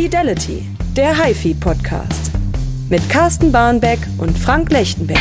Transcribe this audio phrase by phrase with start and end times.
[0.00, 2.30] Fidelity, der HiFi Podcast.
[2.88, 5.18] Mit Carsten Barnbeck und Frank Lechtenberg.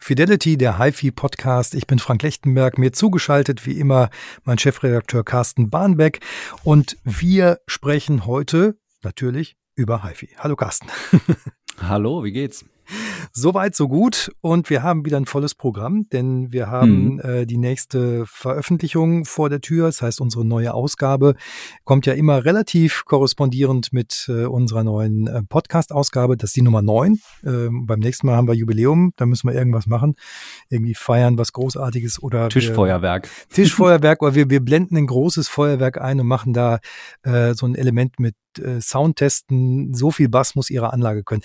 [0.00, 1.76] Fidelity, der HiFi Podcast.
[1.76, 4.10] Ich bin Frank Lechtenberg, mir zugeschaltet wie immer
[4.42, 6.18] mein Chefredakteur Carsten Barnbeck
[6.64, 10.30] und wir sprechen heute natürlich über HiFi.
[10.38, 10.88] Hallo Carsten.
[11.80, 12.64] Hallo, wie geht's?
[13.32, 14.32] Soweit, so gut.
[14.40, 17.20] Und wir haben wieder ein volles Programm, denn wir haben mhm.
[17.20, 19.86] äh, die nächste Veröffentlichung vor der Tür.
[19.86, 21.34] Das heißt, unsere neue Ausgabe
[21.84, 26.36] kommt ja immer relativ korrespondierend mit äh, unserer neuen äh, Podcast-Ausgabe.
[26.36, 27.20] Das ist die Nummer neun.
[27.44, 29.12] Ähm, beim nächsten Mal haben wir Jubiläum.
[29.16, 30.14] Da müssen wir irgendwas machen.
[30.68, 32.48] Irgendwie feiern, was Großartiges oder.
[32.48, 33.28] Tischfeuerwerk.
[33.48, 36.78] Wir, Tischfeuerwerk oder wir, wir blenden ein großes Feuerwerk ein und machen da
[37.22, 39.94] äh, so ein Element mit äh, Soundtesten.
[39.94, 41.42] So viel Bass muss ihre Anlage können.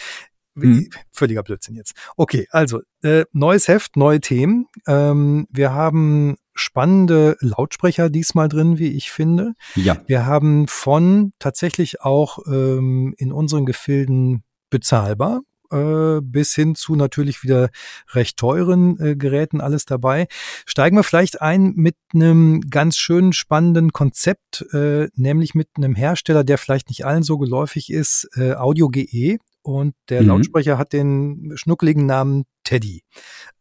[0.55, 0.89] Hm.
[1.11, 1.93] Völliger Blödsinn jetzt.
[2.15, 4.67] Okay, also äh, neues Heft, neue Themen.
[4.87, 9.53] Ähm, wir haben spannende Lautsprecher diesmal drin, wie ich finde.
[9.75, 10.01] Ja.
[10.07, 17.43] Wir haben von tatsächlich auch ähm, in unseren Gefilden bezahlbar äh, bis hin zu natürlich
[17.43, 17.69] wieder
[18.13, 20.27] recht teuren äh, Geräten alles dabei.
[20.65, 26.43] Steigen wir vielleicht ein mit einem ganz schönen spannenden Konzept, äh, nämlich mit einem Hersteller,
[26.43, 30.27] der vielleicht nicht allen so geläufig ist, äh, Audio GE und der mhm.
[30.27, 33.01] Lautsprecher hat den schnuckeligen Namen Teddy.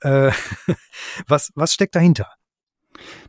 [0.00, 0.32] Äh,
[1.26, 2.28] was, was steckt dahinter?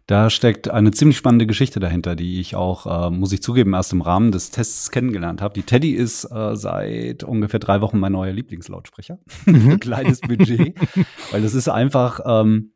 [0.08, 3.94] Da steckt eine ziemlich spannende Geschichte dahinter, die ich auch, äh, muss ich zugeben, erst
[3.94, 5.54] im Rahmen des Tests kennengelernt habe.
[5.56, 9.20] Die Teddy ist äh, seit ungefähr drei Wochen mein neuer Lieblingslautsprecher.
[9.45, 9.80] Mhm.
[9.80, 10.76] Kleines Budget,
[11.32, 12.73] weil das ist einfach, ähm,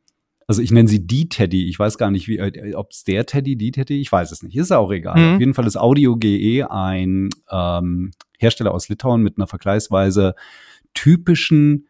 [0.50, 1.70] also ich nenne sie die Teddy.
[1.70, 4.42] Ich weiß gar nicht, wie, äh, ob es der Teddy, die Teddy, ich weiß es
[4.42, 4.56] nicht.
[4.56, 5.20] Ist auch egal.
[5.20, 5.34] Mhm.
[5.36, 10.34] Auf jeden Fall ist Audio GE ein ähm, Hersteller aus Litauen mit einer vergleichsweise
[10.96, 11.86] typischen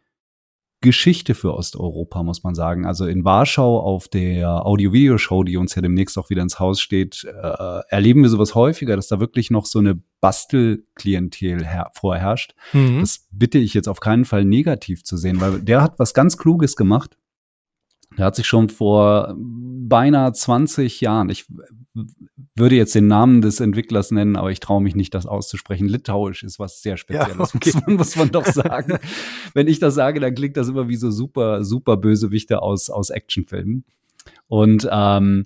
[0.82, 2.86] Geschichte für Osteuropa, muss man sagen.
[2.86, 7.24] Also in Warschau auf der Audio-Video-Show, die uns ja demnächst auch wieder ins Haus steht,
[7.24, 12.56] äh, erleben wir sowas häufiger, dass da wirklich noch so eine Bastelklientel vorherrscht.
[12.74, 13.00] Mhm.
[13.00, 16.38] Das bitte ich jetzt auf keinen Fall negativ zu sehen, weil der hat was ganz
[16.38, 17.18] Kluges gemacht.
[18.18, 21.46] Der hat sich schon vor beinahe 20 Jahren, ich
[22.56, 25.88] würde jetzt den Namen des Entwicklers nennen, aber ich traue mich nicht, das auszusprechen.
[25.88, 27.72] Litauisch ist was sehr Spezielles, ja, okay.
[27.74, 29.00] muss, man, muss man doch sagen.
[29.54, 33.10] Wenn ich das sage, dann klingt das immer wie so super, super Bösewichte aus, aus
[33.10, 33.86] Actionfilmen.
[34.48, 35.46] Und ähm,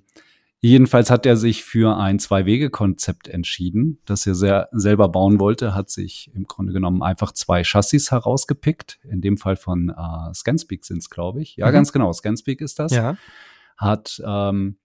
[0.68, 5.90] jedenfalls hat er sich für ein Zwei-Wege-Konzept entschieden, das er sehr, selber bauen wollte, hat
[5.90, 8.98] sich im Grunde genommen einfach zwei Chassis herausgepickt.
[9.04, 11.56] In dem Fall von äh, Scanspeak sind es, glaube ich.
[11.56, 11.72] Ja, mhm.
[11.72, 12.92] ganz genau, Scanspeak ist das.
[12.92, 13.16] Ja.
[13.76, 14.78] Hat ähm,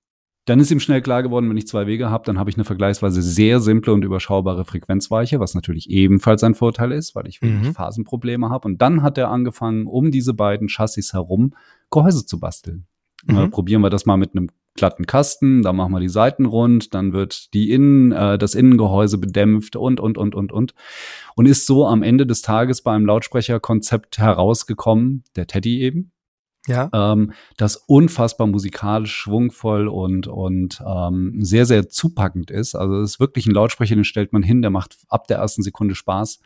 [0.46, 2.66] dann ist ihm schnell klar geworden, wenn ich zwei Wege habe, dann habe ich eine
[2.66, 7.68] vergleichsweise sehr simple und überschaubare Frequenzweiche, was natürlich ebenfalls ein Vorteil ist, weil ich wenig
[7.68, 7.74] mhm.
[7.74, 8.68] Phasenprobleme habe.
[8.68, 11.54] Und dann hat er angefangen, um diese beiden Chassis herum
[11.92, 12.88] Gehäuse zu basteln.
[13.26, 13.38] Mhm.
[13.38, 16.94] Äh, probieren wir das mal mit einem glatten Kasten, dann machen wir die Seiten rund,
[16.94, 20.74] dann wird die Innen, äh, das Innengehäuse bedämpft und, und, und, und, und.
[21.36, 26.12] Und ist so am Ende des Tages beim Lautsprecherkonzept herausgekommen, der Teddy eben,
[26.68, 26.90] ja.
[26.94, 32.76] ähm, das unfassbar musikalisch, schwungvoll und, und ähm, sehr, sehr zupackend ist.
[32.76, 35.64] Also es ist wirklich ein Lautsprecher, den stellt man hin, der macht ab der ersten
[35.64, 36.40] Sekunde Spaß.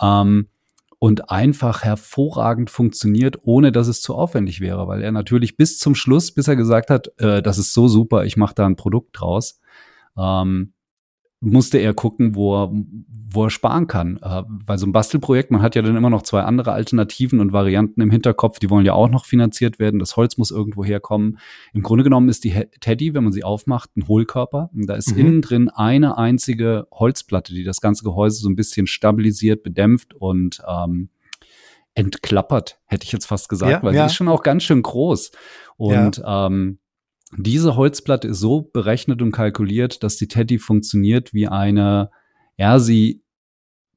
[0.00, 0.48] Ähm,
[1.02, 5.96] und einfach hervorragend funktioniert, ohne dass es zu aufwendig wäre, weil er natürlich bis zum
[5.96, 9.08] Schluss, bis er gesagt hat, äh, das ist so super, ich mache da ein Produkt
[9.20, 9.60] draus,
[10.16, 10.74] ähm,
[11.42, 12.70] musste er gucken, wo er,
[13.30, 14.18] wo er sparen kann.
[14.22, 17.52] Äh, weil so ein Bastelprojekt, man hat ja dann immer noch zwei andere Alternativen und
[17.52, 19.98] Varianten im Hinterkopf, die wollen ja auch noch finanziert werden.
[19.98, 21.38] Das Holz muss irgendwo herkommen.
[21.72, 24.70] Im Grunde genommen ist die Teddy, wenn man sie aufmacht, ein Hohlkörper.
[24.72, 25.18] Und da ist mhm.
[25.18, 30.62] innen drin eine einzige Holzplatte, die das ganze Gehäuse so ein bisschen stabilisiert, bedämpft und
[30.68, 31.08] ähm,
[31.94, 34.02] entklappert, hätte ich jetzt fast gesagt, ja, weil ja.
[34.02, 35.32] sie ist schon auch ganz schön groß.
[35.76, 36.46] Und ja.
[36.46, 36.78] ähm,
[37.36, 42.10] diese Holzplatte ist so berechnet und kalkuliert, dass die Teddy funktioniert wie eine,
[42.56, 43.22] ja, sie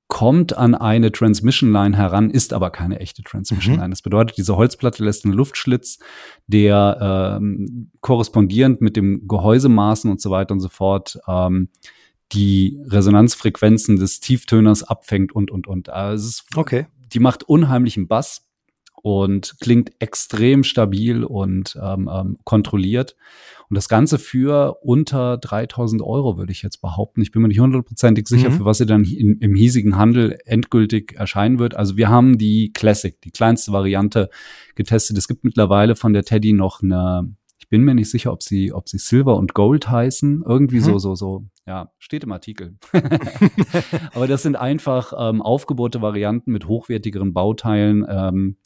[0.07, 3.79] kommt an eine Transmission Line heran, ist aber keine echte Transmission mhm.
[3.81, 3.89] Line.
[3.89, 5.99] Das bedeutet, diese Holzplatte lässt einen Luftschlitz,
[6.47, 11.69] der ähm, korrespondierend mit dem Gehäusemaßen und so weiter und so fort ähm,
[12.31, 15.89] die Resonanzfrequenzen des Tieftöners abfängt und und und.
[15.89, 16.87] Also es ist, okay.
[17.13, 18.44] Die macht unheimlichen Bass
[19.05, 23.15] und klingt extrem stabil und ähm, ähm, kontrolliert.
[23.69, 27.21] Und das Ganze für unter 3000 Euro, würde ich jetzt behaupten.
[27.21, 28.53] Ich bin mir nicht hundertprozentig sicher, mhm.
[28.55, 31.75] für was sie dann in, im hiesigen Handel endgültig erscheinen wird.
[31.75, 34.31] Also wir haben die Classic, die kleinste Variante
[34.73, 35.19] getestet.
[35.19, 38.73] Es gibt mittlerweile von der Teddy noch eine, ich bin mir nicht sicher, ob sie,
[38.73, 40.43] ob sie Silver und Gold heißen.
[40.47, 40.83] Irgendwie mhm.
[40.83, 41.45] so, so, so.
[41.67, 42.79] Ja, steht im Artikel.
[44.15, 48.03] Aber das sind einfach ähm, aufgebohrte Varianten mit hochwertigeren Bauteilen.
[48.09, 48.57] Ähm,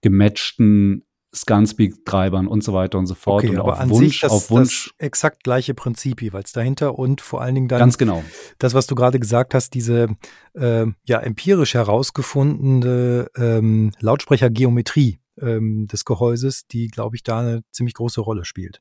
[0.00, 1.04] gematchten
[1.34, 3.44] Scanspeak-Treibern und so weiter und so fort.
[3.44, 4.90] Okay, und aber auf an Wunsch, sich das, auf Wunsch.
[4.98, 8.24] das exakt gleiche Prinzip jeweils dahinter und vor allen Dingen dann Ganz genau.
[8.58, 10.08] das, was du gerade gesagt hast, diese
[10.54, 17.94] äh, ja empirisch herausgefundene ähm, Lautsprechergeometrie ähm, des Gehäuses, die, glaube ich, da eine ziemlich
[17.94, 18.80] große Rolle spielt.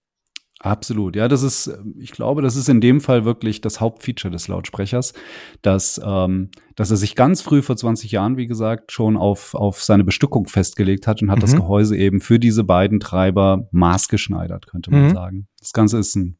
[0.59, 1.15] Absolut.
[1.15, 5.13] Ja, das ist, ich glaube, das ist in dem Fall wirklich das Hauptfeature des Lautsprechers,
[5.61, 9.83] dass, ähm, dass er sich ganz früh vor 20 Jahren, wie gesagt, schon auf, auf
[9.83, 11.41] seine Bestückung festgelegt hat und hat Mhm.
[11.41, 15.13] das Gehäuse eben für diese beiden Treiber maßgeschneidert, könnte man Mhm.
[15.13, 15.47] sagen.
[15.59, 16.37] Das Ganze ist ein,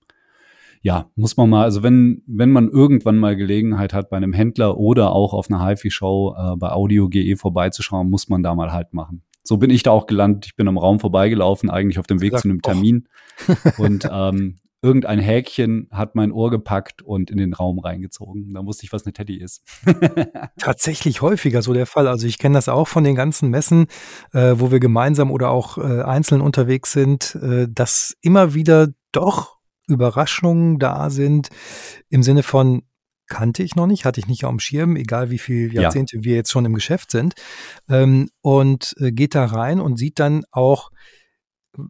[0.82, 4.78] ja, muss man mal, also wenn, wenn man irgendwann mal Gelegenheit hat, bei einem Händler
[4.78, 9.22] oder auch auf einer HiFi-Show äh, bei Audio.ge vorbeizuschauen, muss man da mal halt machen.
[9.48, 10.46] So bin ich da auch gelandet.
[10.46, 12.64] Ich bin am Raum vorbeigelaufen, eigentlich auf dem Weg Sag, zu einem och.
[12.64, 13.08] Termin.
[13.78, 18.54] und ähm, irgendein Häkchen hat mein Ohr gepackt und in den Raum reingezogen.
[18.54, 19.64] Da wusste ich, was eine Teddy ist.
[20.60, 22.10] Tatsächlich häufiger so der Fall.
[22.10, 23.88] Also ich kenne das auch von den ganzen Messen,
[24.34, 29.58] äh, wo wir gemeinsam oder auch äh, einzeln unterwegs sind, äh, dass immer wieder doch
[29.88, 31.48] Überraschungen da sind
[32.10, 32.84] im Sinne von
[33.28, 35.84] kannte ich noch nicht, hatte ich nicht auf dem Schirm, egal wie viele Ja.
[35.84, 37.36] Jahrzehnte wir jetzt schon im Geschäft sind.
[37.90, 40.90] Ähm, und äh, geht da rein und sieht dann auch,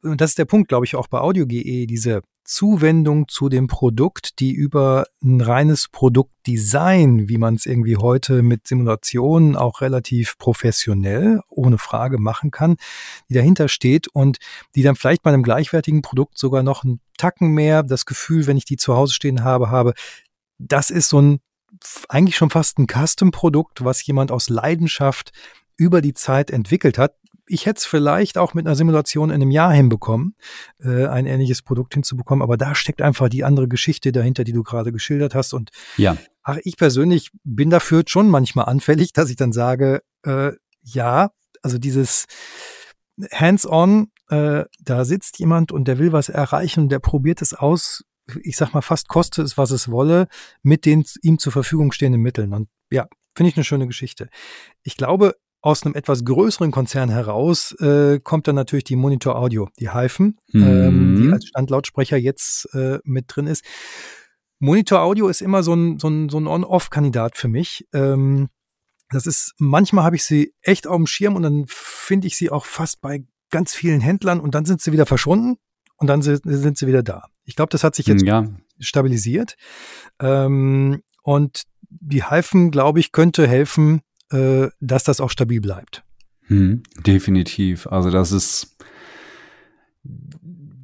[0.02, 4.40] und das ist der Punkt, glaube ich, auch bei Audio.ge, diese Zuwendung zu dem Produkt,
[4.40, 11.42] die über ein reines Produktdesign, wie man es irgendwie heute mit Simulationen auch relativ professionell,
[11.50, 12.78] ohne Frage machen kann,
[13.30, 14.38] die dahinter steht und
[14.76, 18.58] die dann vielleicht bei einem gleichwertigen Produkt sogar noch einen Tacken mehr das Gefühl, wenn
[18.58, 19.94] ich die zu Hause stehen habe, habe,
[20.58, 21.40] das ist so ein
[22.10, 25.32] eigentlich schon fast ein Custom-Produkt, was jemand aus Leidenschaft
[25.76, 27.16] über die Zeit entwickelt hat.
[27.50, 30.36] Ich hätte es vielleicht auch mit einer Simulation in einem Jahr hinbekommen,
[30.84, 34.64] äh, ein ähnliches Produkt hinzubekommen, aber da steckt einfach die andere Geschichte dahinter, die du
[34.64, 35.54] gerade geschildert hast.
[35.54, 40.52] Und Ja, ach, ich persönlich bin dafür schon manchmal anfällig, dass ich dann sage, äh,
[40.84, 41.32] ja,
[41.62, 42.26] also dieses
[43.32, 48.04] Hands-on, äh, da sitzt jemand und der will was erreichen, der probiert es aus,
[48.44, 50.28] ich sag mal fast koste es, was es wolle,
[50.64, 52.54] mit den ihm zur Verfügung stehenden Mitteln.
[52.54, 54.30] Und ja, finde ich eine schöne Geschichte.
[54.84, 59.70] Ich glaube, aus einem etwas größeren Konzern heraus äh, kommt dann natürlich die Monitor Audio,
[59.80, 61.34] die Hyphen, ähm, die Mhm.
[61.34, 63.64] als Standlautsprecher jetzt äh, mit drin ist.
[64.60, 67.88] Monitor Audio ist immer so ein, so ein, so ein On-Off-Kandidat für mich.
[67.94, 68.50] Ähm,
[69.10, 72.50] das ist, manchmal habe ich sie echt auf dem Schirm und dann finde ich sie
[72.50, 75.58] auch fast bei ganz vielen Händlern und dann sind sie wieder verschwunden
[75.98, 77.28] und dann sind, sind sie wieder da.
[77.48, 78.46] Ich glaube, das hat sich jetzt ja,
[78.80, 79.56] stabilisiert.
[80.20, 84.02] Ähm, und die Hyphen, glaube ich, könnte helfen,
[84.32, 86.04] äh, dass das auch stabil bleibt.
[86.48, 87.88] hm, definitiv.
[87.88, 88.76] Also das ist,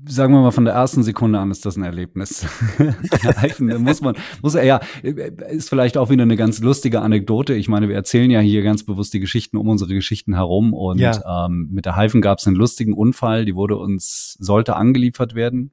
[0.05, 2.45] sagen wir mal, von der ersten Sekunde an ist das ein Erlebnis.
[3.79, 7.53] Muss man, muss er ja, ist vielleicht auch wieder eine ganz lustige Anekdote.
[7.53, 10.99] Ich meine, wir erzählen ja hier ganz bewusst die Geschichten um unsere Geschichten herum und
[10.99, 11.45] Ja.
[11.45, 15.71] ähm, mit der Heifen gab es einen lustigen Unfall, die wurde uns, sollte angeliefert werden.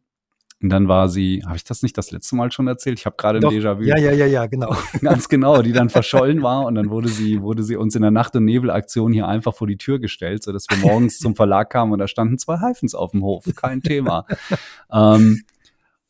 [0.62, 2.98] Und dann war sie, habe ich das nicht das letzte Mal schon erzählt?
[2.98, 3.44] Ich habe gerade ein.
[3.44, 3.82] Déjà-vu.
[3.82, 4.76] Ja, ja, ja, ja, genau.
[5.00, 8.10] Ganz genau, die dann verschollen war und dann wurde sie, wurde sie uns in der
[8.10, 11.92] Nacht- und Nebelaktion hier einfach vor die Tür gestellt, sodass wir morgens zum Verlag kamen
[11.92, 13.44] und da standen zwei Hyphens auf dem Hof.
[13.56, 14.26] Kein Thema.
[14.92, 15.42] ähm,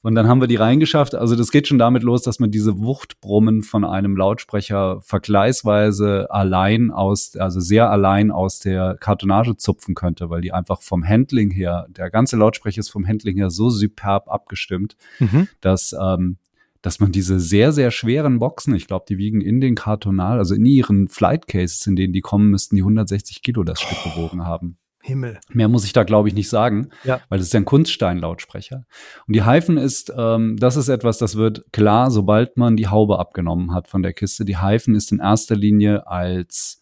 [0.03, 1.15] und dann haben wir die reingeschafft.
[1.15, 6.91] Also das geht schon damit los, dass man diese Wuchtbrummen von einem Lautsprecher vergleichsweise allein
[6.91, 11.87] aus, also sehr allein aus der Kartonage zupfen könnte, weil die einfach vom Handling her,
[11.91, 15.49] der ganze Lautsprecher ist vom Handling her so superb abgestimmt, Mhm.
[15.61, 16.37] dass, ähm,
[16.83, 20.55] dass man diese sehr, sehr schweren Boxen, ich glaube, die wiegen in den Kartonal, also
[20.55, 24.47] in ihren Flight Cases, in denen die kommen, müssten die 160 Kilo das Stück gewogen
[24.47, 24.79] haben.
[25.11, 25.39] Himmel.
[25.53, 27.21] Mehr muss ich da, glaube ich, nicht sagen, Ja.
[27.29, 28.87] weil das ist ja ein Kunststeinlautsprecher.
[29.27, 33.19] Und die Hyphen ist, ähm, das ist etwas, das wird klar, sobald man die Haube
[33.19, 34.45] abgenommen hat von der Kiste.
[34.45, 36.81] Die Hyphen ist in erster Linie als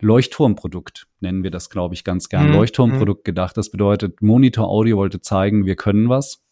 [0.00, 2.48] Leuchtturmprodukt, nennen wir das, glaube ich, ganz gern.
[2.48, 2.54] Mhm.
[2.54, 3.56] Leuchtturmprodukt gedacht.
[3.56, 6.42] Das bedeutet, Monitor Audio wollte zeigen, wir können was.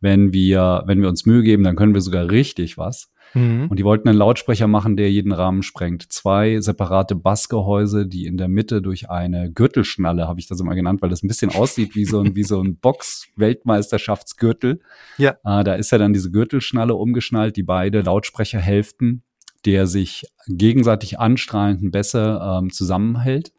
[0.00, 3.11] Wenn wir, wenn wir uns Mühe geben, dann können wir sogar richtig was.
[3.34, 3.68] Mhm.
[3.68, 6.12] Und die wollten einen Lautsprecher machen, der jeden Rahmen sprengt.
[6.12, 11.02] Zwei separate Bassgehäuse, die in der Mitte durch eine Gürtelschnalle, habe ich das immer genannt,
[11.02, 14.80] weil das ein bisschen aussieht wie so ein, wie so ein Box-Weltmeisterschaftsgürtel.
[15.18, 15.36] Ja.
[15.44, 19.22] Äh, da ist ja dann diese Gürtelschnalle umgeschnallt, die beide Lautsprecherhälften,
[19.64, 23.52] der sich gegenseitig anstrahlenden Bässe ähm, zusammenhält.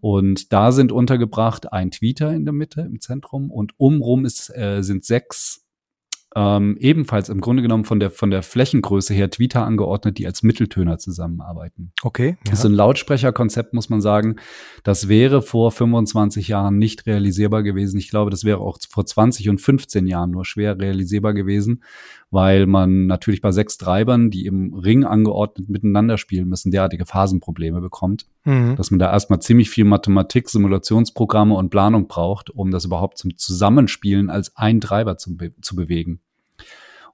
[0.00, 4.82] Und da sind untergebracht ein Tweeter in der Mitte im Zentrum und umrum ist, äh,
[4.82, 5.66] sind sechs
[6.36, 10.42] ähm, ebenfalls im Grunde genommen von der, von der Flächengröße her Tweeter angeordnet, die als
[10.42, 11.92] Mitteltöner zusammenarbeiten.
[12.02, 12.36] Okay.
[12.44, 14.36] Das ist ein Lautsprecherkonzept, muss man sagen.
[14.84, 17.98] Das wäre vor 25 Jahren nicht realisierbar gewesen.
[17.98, 21.82] Ich glaube, das wäre auch vor 20 und 15 Jahren nur schwer realisierbar gewesen,
[22.30, 27.80] weil man natürlich bei sechs Treibern, die im Ring angeordnet miteinander spielen müssen, derartige Phasenprobleme
[27.80, 28.76] bekommt, mhm.
[28.76, 33.36] dass man da erstmal ziemlich viel Mathematik, Simulationsprogramme und Planung braucht, um das überhaupt zum
[33.36, 36.20] Zusammenspielen als ein Treiber zu, be zu bewegen.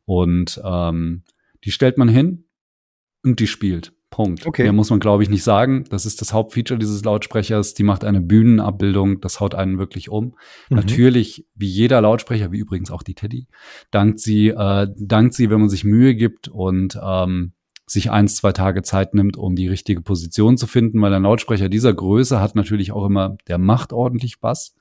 [0.05, 1.23] Und ähm,
[1.65, 2.45] die stellt man hin
[3.25, 3.96] und die spielt.
[4.17, 4.47] Punkt.
[4.47, 4.63] Okay.
[4.63, 5.85] Mehr muss man, glaube ich, nicht sagen.
[5.91, 7.75] Das ist das Hauptfeature dieses Lautsprechers.
[7.75, 9.21] Die macht eine Bühnenabbildung.
[9.21, 10.37] Das haut einen wirklich um.
[10.71, 10.77] Mhm.
[10.77, 13.47] Natürlich, wie jeder Lautsprecher, wie übrigens auch die Teddy,
[13.91, 17.53] dankt sie, äh, dankt sie, wenn man sich Mühe gibt und ähm,
[17.85, 21.69] sich eins, zwei Tage Zeit nimmt, um die richtige Position zu finden, weil ein Lautsprecher
[21.69, 24.75] dieser Größe hat natürlich auch immer, der macht ordentlich Bass.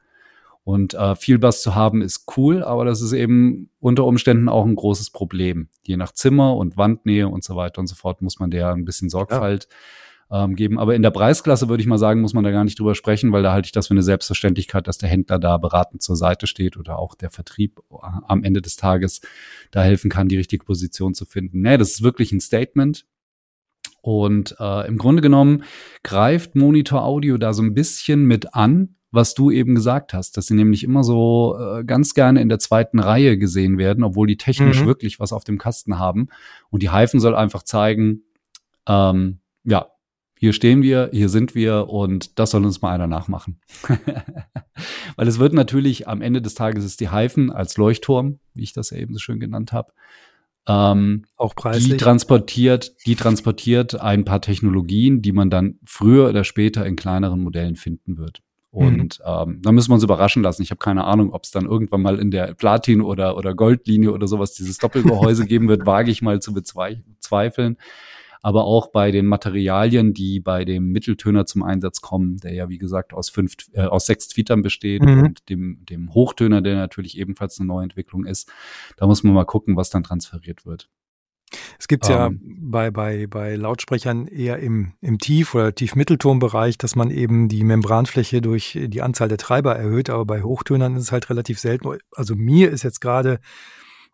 [0.66, 4.66] Und äh, viel Bass zu haben ist cool, aber das ist eben unter Umständen auch
[4.66, 5.70] ein großes Problem.
[5.84, 8.84] Je nach Zimmer und Wandnähe und so weiter und so fort muss man der ein
[8.84, 9.68] bisschen Sorgfalt
[10.32, 10.44] ja.
[10.44, 10.80] ähm, geben.
[10.80, 13.32] Aber in der Preisklasse würde ich mal sagen, muss man da gar nicht drüber sprechen,
[13.32, 16.48] weil da halte ich das für eine Selbstverständlichkeit, dass der Händler da beratend zur Seite
[16.48, 17.80] steht oder auch der Vertrieb
[18.28, 19.22] am Ende des Tages
[19.70, 21.62] da helfen kann, die richtige Position zu finden.
[21.62, 23.06] Nee, das ist wirklich ein Statement.
[24.02, 25.64] Und äh, im Grunde genommen
[26.02, 30.48] greift Monitor Audio da so ein bisschen mit an, was du eben gesagt hast, dass
[30.48, 34.38] sie nämlich immer so äh, ganz gerne in der zweiten Reihe gesehen werden, obwohl die
[34.38, 34.88] technisch mhm.
[34.88, 36.28] wirklich was auf dem Kasten haben.
[36.70, 38.24] Und die Hyphen soll einfach zeigen,
[38.88, 39.88] ähm, ja,
[40.38, 43.60] hier stehen wir, hier sind wir und das soll uns mal einer nachmachen.
[45.16, 48.74] Weil es wird natürlich am Ende des Tages ist die Hyphen als Leuchtturm, wie ich
[48.74, 49.94] das ja eben so schön genannt habe,
[50.68, 51.92] ähm, auch preislich.
[51.92, 57.40] Die transportiert, die transportiert ein paar Technologien, die man dann früher oder später in kleineren
[57.40, 58.42] Modellen finden wird.
[58.76, 58.88] Mhm.
[58.88, 59.26] Und mhm.
[59.26, 60.62] ähm, da müssen wir uns überraschen lassen.
[60.62, 64.12] Ich habe keine Ahnung, ob es dann irgendwann mal in der Platin- oder, oder Goldlinie
[64.12, 67.78] oder sowas dieses Doppelgehäuse geben wird, wage ich mal zu bezweifeln.
[68.42, 72.78] Aber auch bei den Materialien, die bei dem Mitteltöner zum Einsatz kommen, der ja wie
[72.78, 75.24] gesagt aus fünf, äh, aus sechs Tweetern besteht mhm.
[75.24, 78.52] und dem, dem Hochtöner, der natürlich ebenfalls eine Neuentwicklung ist,
[78.98, 80.90] da muss man mal gucken, was dann transferiert wird.
[81.80, 86.96] Es gibt ja ähm, bei, bei, bei Lautsprechern eher im, im Tief- oder Tief-Mitteltonbereich, dass
[86.96, 91.12] man eben die Membranfläche durch die Anzahl der Treiber erhöht, aber bei Hochtönern ist es
[91.12, 91.98] halt relativ selten.
[92.14, 93.40] Also mir ist jetzt gerade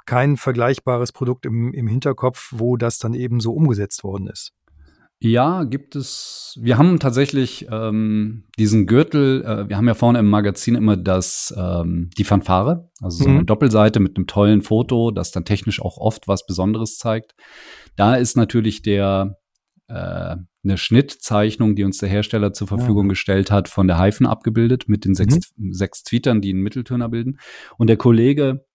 [0.05, 4.53] kein vergleichbares Produkt im, im Hinterkopf, wo das dann eben so umgesetzt worden ist.
[5.23, 6.57] Ja, gibt es.
[6.59, 9.43] Wir haben tatsächlich ähm, diesen Gürtel.
[9.43, 13.41] Äh, wir haben ja vorne im Magazin immer das ähm, die Fanfare, also so eine
[13.41, 13.45] mhm.
[13.45, 17.35] Doppelseite mit einem tollen Foto, das dann technisch auch oft was Besonderes zeigt.
[17.95, 19.37] Da ist natürlich der
[19.87, 23.09] äh, eine Schnittzeichnung, die uns der Hersteller zur Verfügung ja.
[23.09, 25.71] gestellt hat, von der Hyphen abgebildet mit den sechs, mhm.
[25.71, 27.37] sechs Tweetern, die einen Mitteltöner bilden.
[27.77, 28.65] Und der Kollege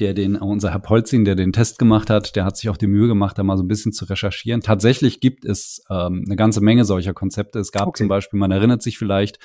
[0.00, 2.86] der den, unser Herr Polzin, der den Test gemacht hat, der hat sich auch die
[2.86, 4.60] Mühe gemacht, da mal so ein bisschen zu recherchieren.
[4.60, 7.58] Tatsächlich gibt es ähm, eine ganze Menge solcher Konzepte.
[7.58, 7.98] Es gab okay.
[7.98, 9.38] zum Beispiel, man erinnert sich vielleicht,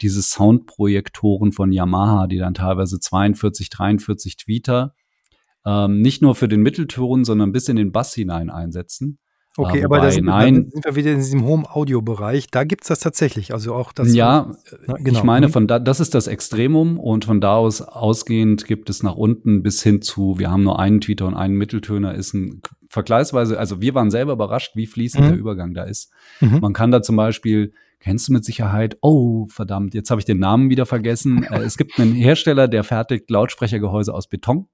[0.00, 4.94] diese Soundprojektoren von Yamaha, die dann teilweise 42, 43 Tweeter
[5.66, 9.18] ähm, nicht nur für den Mittelton, sondern bis in den Bass hinein einsetzen.
[9.56, 12.48] Okay, aber da sind, nein, sind wir wieder in diesem Home-Audio-Bereich.
[12.50, 13.52] Da gibt es das tatsächlich.
[13.52, 14.14] Also auch das.
[14.14, 14.52] Ja,
[14.86, 15.18] na, genau.
[15.18, 15.52] ich meine, mhm.
[15.52, 19.62] von da, das ist das Extremum und von da aus ausgehend gibt es nach unten
[19.62, 23.80] bis hin zu, wir haben nur einen Tweeter und einen Mitteltöner, ist ein vergleichsweise, also
[23.80, 25.28] wir waren selber überrascht, wie fließend mhm.
[25.28, 26.12] der Übergang da ist.
[26.40, 26.60] Mhm.
[26.60, 30.38] Man kann da zum Beispiel, kennst du mit Sicherheit, oh verdammt, jetzt habe ich den
[30.38, 31.44] Namen wieder vergessen.
[31.50, 34.66] Äh, es gibt einen Hersteller, der fertigt Lautsprechergehäuse aus Beton.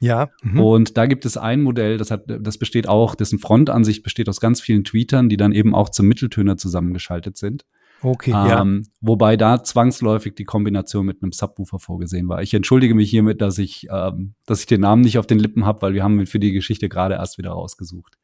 [0.00, 0.30] Ja.
[0.42, 0.60] Mhm.
[0.60, 4.40] Und da gibt es ein Modell, das hat, das besteht auch, dessen Frontansicht besteht aus
[4.40, 7.64] ganz vielen Tweetern, die dann eben auch zum Mitteltöner zusammengeschaltet sind.
[8.00, 8.90] Okay, ähm, ja.
[9.00, 12.42] Wobei da zwangsläufig die Kombination mit einem Subwoofer vorgesehen war.
[12.42, 15.66] Ich entschuldige mich hiermit, dass ich, ähm, dass ich den Namen nicht auf den Lippen
[15.66, 18.16] habe, weil wir haben ihn für die Geschichte gerade erst wieder rausgesucht.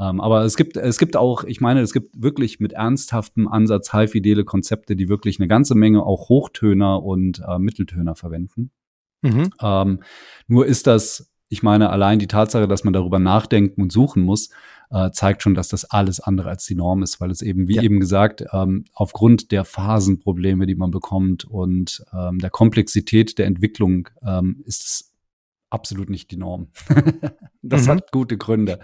[0.00, 3.92] Ähm, aber es gibt, es gibt auch, ich meine, es gibt wirklich mit ernsthaftem Ansatz
[3.92, 8.72] high-fidele Konzepte, die wirklich eine ganze Menge auch Hochtöner und äh, Mitteltöner verwenden.
[9.24, 9.50] Mhm.
[9.60, 10.00] Ähm,
[10.46, 14.50] nur ist das, ich meine, allein die Tatsache, dass man darüber nachdenken und suchen muss,
[14.90, 17.76] äh, zeigt schon, dass das alles andere als die Norm ist, weil es eben, wie
[17.76, 17.82] ja.
[17.82, 24.08] eben gesagt, ähm, aufgrund der Phasenprobleme, die man bekommt und ähm, der Komplexität der Entwicklung
[24.24, 25.14] ähm, ist es
[25.70, 26.68] absolut nicht die Norm.
[27.62, 27.90] das mhm.
[27.90, 28.78] hat gute Gründe.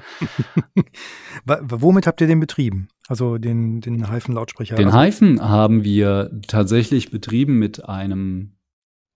[1.44, 2.88] Womit habt ihr den betrieben?
[3.06, 4.76] Also den, den Hyphen-Lautsprecher?
[4.76, 8.56] Den also Hyphen haben wir tatsächlich betrieben mit einem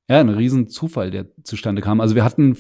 [0.09, 2.01] ja, ein Riesenzufall, der zustande kam.
[2.01, 2.57] Also wir hatten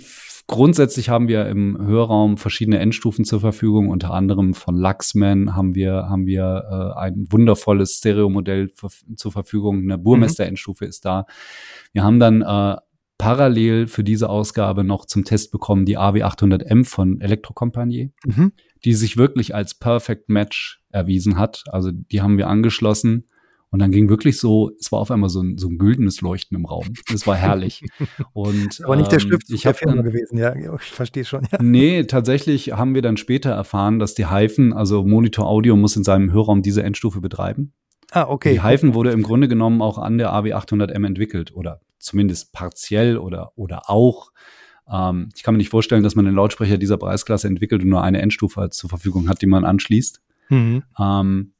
[0.47, 3.89] grundsätzlich haben wir im Hörraum verschiedene Endstufen zur Verfügung.
[3.89, 8.71] Unter anderem von Luxman haben wir haben wir äh, ein wundervolles Stereomodell
[9.17, 9.83] zur Verfügung.
[9.83, 11.27] Eine Burmester-Endstufe ist da.
[11.93, 12.77] Wir haben dann äh,
[13.19, 18.53] parallel für diese Ausgabe noch zum Test bekommen die AW800M von Elektrokompagnie, mhm.
[18.85, 21.65] die sich wirklich als Perfect Match erwiesen hat.
[21.69, 23.29] Also die haben wir angeschlossen
[23.75, 26.57] Und dann ging wirklich so, es war auf einmal so ein, so ein güldenes Leuchten
[26.57, 26.93] im Raum.
[27.11, 27.83] Das war herrlich.
[28.33, 31.49] Und, Aber nicht der Stift ähm, ich der Firma gewesen, ja, ich verstehe schon.
[31.51, 31.59] Ja.
[31.61, 36.05] Nee, tatsächlich haben wir dann später erfahren, dass die Hyphen, also Monitor Audio muss in
[36.05, 37.73] seinem Hörraum diese Endstufe betreiben.
[38.13, 38.53] Ah, okay.
[38.53, 43.55] Die Hyphen wurde im Grunde genommen auch an der AW800M entwickelt oder zumindest partiell oder,
[43.57, 44.31] oder auch.
[44.89, 48.05] Ähm, ich kann mir nicht vorstellen, dass man einen Lautsprecher dieser Preisklasse entwickelt und nur
[48.05, 50.23] eine Endstufe zur Verfügung hat, die man anschließt.
[50.49, 50.85] Mhm.
[50.97, 51.54] Ähm,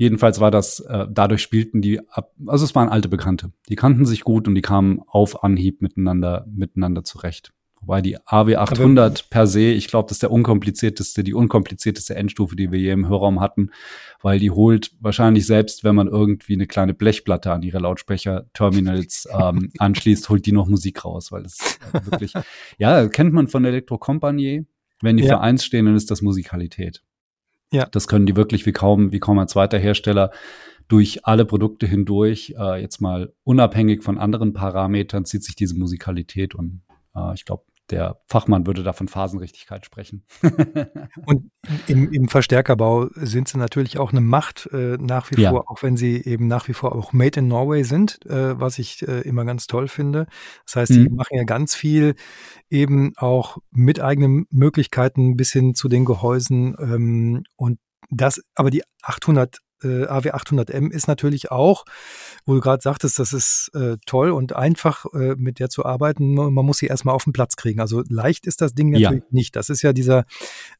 [0.00, 3.52] Jedenfalls war das, äh, dadurch spielten die ab, also es waren alte Bekannte.
[3.68, 7.52] Die kannten sich gut und die kamen auf Anhieb miteinander, miteinander zurecht.
[7.82, 12.72] Wobei die AW800 per se, ich glaube, das ist der unkomplizierteste, die unkomplizierteste Endstufe, die
[12.72, 13.72] wir je im Hörraum hatten,
[14.22, 19.70] weil die holt wahrscheinlich selbst, wenn man irgendwie eine kleine Blechplatte an ihre Lautsprecher-Terminals ähm,
[19.78, 22.32] anschließt, holt die noch Musik raus, weil das äh, wirklich,
[22.78, 24.64] ja, kennt man von Elektrokompagnie.
[25.02, 25.36] Wenn die ja.
[25.36, 27.02] für eins stehen, dann ist das Musikalität.
[27.72, 27.86] Ja.
[27.86, 30.30] Das können die wirklich wie kaum, wie kaum ein zweiter Hersteller
[30.88, 32.54] durch alle Produkte hindurch.
[32.58, 36.82] Äh, jetzt mal unabhängig von anderen Parametern zieht sich diese Musikalität und
[37.14, 40.24] äh, ich glaube, der Fachmann würde da von Phasenrichtigkeit sprechen.
[41.26, 41.50] und
[41.86, 45.50] im, im, Verstärkerbau sind sie natürlich auch eine Macht äh, nach wie ja.
[45.50, 48.78] vor, auch wenn sie eben nach wie vor auch Made in Norway sind, äh, was
[48.78, 50.26] ich äh, immer ganz toll finde.
[50.66, 51.04] Das heißt, mhm.
[51.04, 52.14] die machen ja ganz viel
[52.68, 57.78] eben auch mit eigenen Möglichkeiten bis hin zu den Gehäusen ähm, und
[58.10, 61.84] das, aber die 800 äh, AW800M ist natürlich auch,
[62.46, 66.34] wo du gerade sagtest, das ist äh, toll und einfach äh, mit der zu arbeiten.
[66.34, 67.80] Man muss sie erstmal auf den Platz kriegen.
[67.80, 69.28] Also leicht ist das Ding natürlich ja.
[69.30, 69.56] nicht.
[69.56, 70.24] Das ist ja dieser,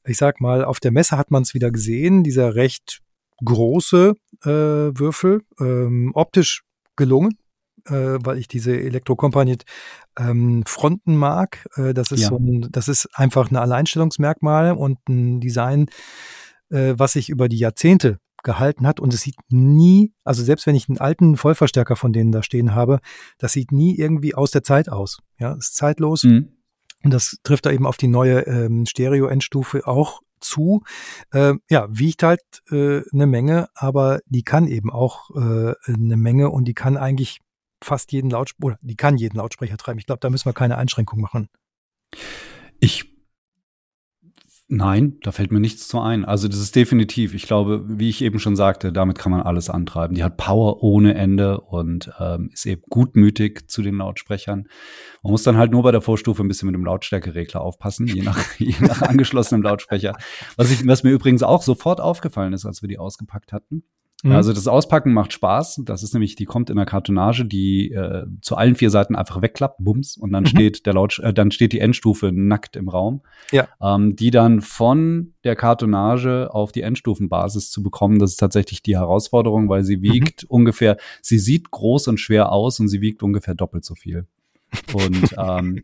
[0.04, 3.00] ich sag mal, auf der Messe hat man es wieder gesehen, dieser recht
[3.44, 6.62] große äh, Würfel, ähm, optisch
[6.96, 7.38] gelungen,
[7.86, 9.58] äh, weil ich diese Elektrokompagnie
[10.18, 11.66] ähm, Fronten mag.
[11.76, 12.28] Äh, das ist ja.
[12.28, 15.86] so ein, das ist einfach ein Alleinstellungsmerkmal und ein Design,
[16.70, 20.74] äh, was sich über die Jahrzehnte gehalten hat und es sieht nie, also selbst wenn
[20.74, 23.00] ich einen alten Vollverstärker von denen da stehen habe,
[23.38, 25.18] das sieht nie irgendwie aus der Zeit aus.
[25.38, 26.24] Ja, ist zeitlos.
[26.24, 26.56] Mhm.
[27.02, 30.82] Und das trifft da eben auf die neue ähm, Stereo-Endstufe auch zu.
[31.32, 36.50] Äh, ja, wiegt halt äh, eine Menge, aber die kann eben auch äh, eine Menge
[36.50, 37.40] und die kann eigentlich
[37.82, 39.98] fast jeden Lautsprecher, oder die kann jeden Lautsprecher treiben.
[39.98, 41.48] Ich glaube, da müssen wir keine Einschränkung machen.
[42.80, 43.10] Ich
[44.72, 46.24] Nein, da fällt mir nichts zu ein.
[46.24, 49.68] Also das ist definitiv, ich glaube, wie ich eben schon sagte, damit kann man alles
[49.68, 50.14] antreiben.
[50.14, 54.68] Die hat Power ohne Ende und ähm, ist eben gutmütig zu den Lautsprechern.
[55.24, 58.22] Man muss dann halt nur bei der Vorstufe ein bisschen mit dem Lautstärkeregler aufpassen, je
[58.22, 60.14] nach, je nach angeschlossenem Lautsprecher.
[60.56, 63.82] Was, ich, was mir übrigens auch sofort aufgefallen ist, als wir die ausgepackt hatten.
[64.22, 64.32] Mhm.
[64.32, 65.82] Also das Auspacken macht Spaß.
[65.84, 69.40] Das ist nämlich, die kommt in der Kartonage, die äh, zu allen vier Seiten einfach
[69.42, 70.48] wegklappt, bums, und dann mhm.
[70.48, 73.22] steht der Laut, äh, dann steht die Endstufe nackt im Raum.
[73.50, 73.68] Ja.
[73.80, 78.96] Ähm, die dann von der Kartonage auf die Endstufenbasis zu bekommen, das ist tatsächlich die
[78.96, 80.02] Herausforderung, weil sie mhm.
[80.02, 80.48] wiegt mhm.
[80.50, 84.26] ungefähr, sie sieht groß und schwer aus und sie wiegt ungefähr doppelt so viel.
[84.92, 85.82] Und ähm,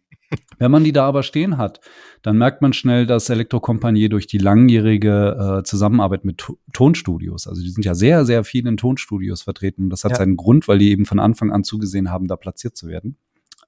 [0.58, 1.80] wenn man die da aber stehen hat,
[2.22, 7.62] dann merkt man schnell, dass Elektrokompagnie durch die langjährige äh, Zusammenarbeit mit to Tonstudios, also
[7.62, 9.84] die sind ja sehr, sehr viel in Tonstudios vertreten.
[9.84, 10.16] Und das hat ja.
[10.18, 13.16] seinen Grund, weil die eben von Anfang an zugesehen haben, da platziert zu werden.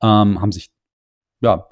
[0.03, 0.71] Ähm, haben sich
[1.41, 1.69] ja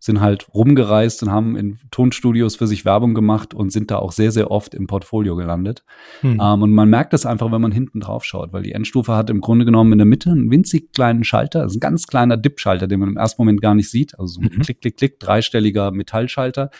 [0.00, 4.12] sind halt rumgereist und haben in Tonstudios für sich Werbung gemacht und sind da auch
[4.12, 5.82] sehr, sehr oft im Portfolio gelandet.
[6.20, 6.40] Hm.
[6.40, 9.28] Ähm, und man merkt das einfach, wenn man hinten drauf schaut, weil die Endstufe hat
[9.30, 12.86] im Grunde genommen in der Mitte einen winzig kleinen Schalter, also ein ganz kleiner Dip-Schalter,
[12.86, 14.62] den man im ersten Moment gar nicht sieht, also so ein mhm.
[14.62, 16.70] Klick, Klick, Klick, dreistelliger Metallschalter.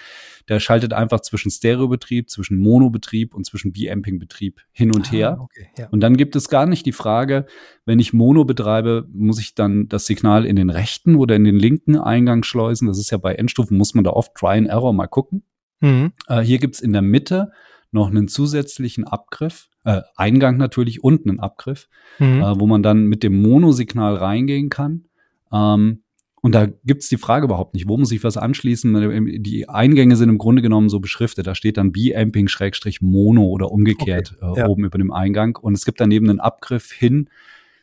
[0.48, 5.38] Der schaltet einfach zwischen Stereobetrieb, zwischen Monobetrieb und zwischen B-Amping-Betrieb hin und ah, her.
[5.40, 5.88] Okay, ja.
[5.88, 7.46] Und dann gibt es gar nicht die Frage,
[7.84, 11.58] wenn ich Mono betreibe, muss ich dann das Signal in den rechten oder in den
[11.58, 12.88] linken Eingang schleusen.
[12.88, 15.42] Das ist ja bei Endstufen, muss man da oft Try and Error mal gucken.
[15.80, 16.12] Mhm.
[16.26, 17.52] Äh, hier gibt's in der Mitte
[17.90, 22.42] noch einen zusätzlichen Abgriff, äh, Eingang natürlich und einen Abgriff, mhm.
[22.42, 25.04] äh, wo man dann mit dem Monosignal reingehen kann.
[25.52, 26.02] Ähm,
[26.40, 29.42] und da gibt's die Frage überhaupt nicht, wo muss ich was anschließen?
[29.42, 31.46] Die Eingänge sind im Grunde genommen so beschriftet.
[31.46, 34.66] Da steht dann B-Amping Schrägstrich Mono oder umgekehrt okay, äh, ja.
[34.68, 35.57] oben über dem Eingang.
[35.57, 37.29] Und es gibt daneben einen Abgriff hin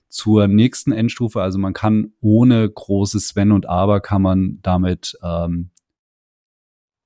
[0.07, 1.41] zur nächsten Endstufe.
[1.41, 5.71] Also man kann ohne großes Wenn und Aber kann man damit ähm,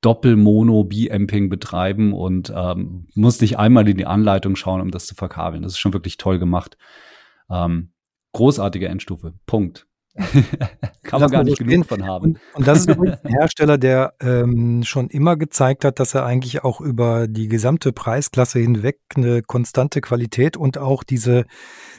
[0.02, 5.16] Doppel-Mono B-Amping betreiben und ähm, muss nicht einmal in die Anleitung schauen, um das zu
[5.16, 5.64] verkabeln.
[5.64, 6.78] Das ist schon wirklich toll gemacht.
[7.50, 7.92] Ähm,
[8.34, 9.34] großartige Endstufe.
[9.46, 9.89] Punkt.
[11.04, 12.26] Kann man gar nicht so genug von haben.
[12.26, 16.64] Und, und das ist ein Hersteller, der ähm, schon immer gezeigt hat, dass er eigentlich
[16.64, 21.46] auch über die gesamte Preisklasse hinweg eine konstante Qualität und auch diese,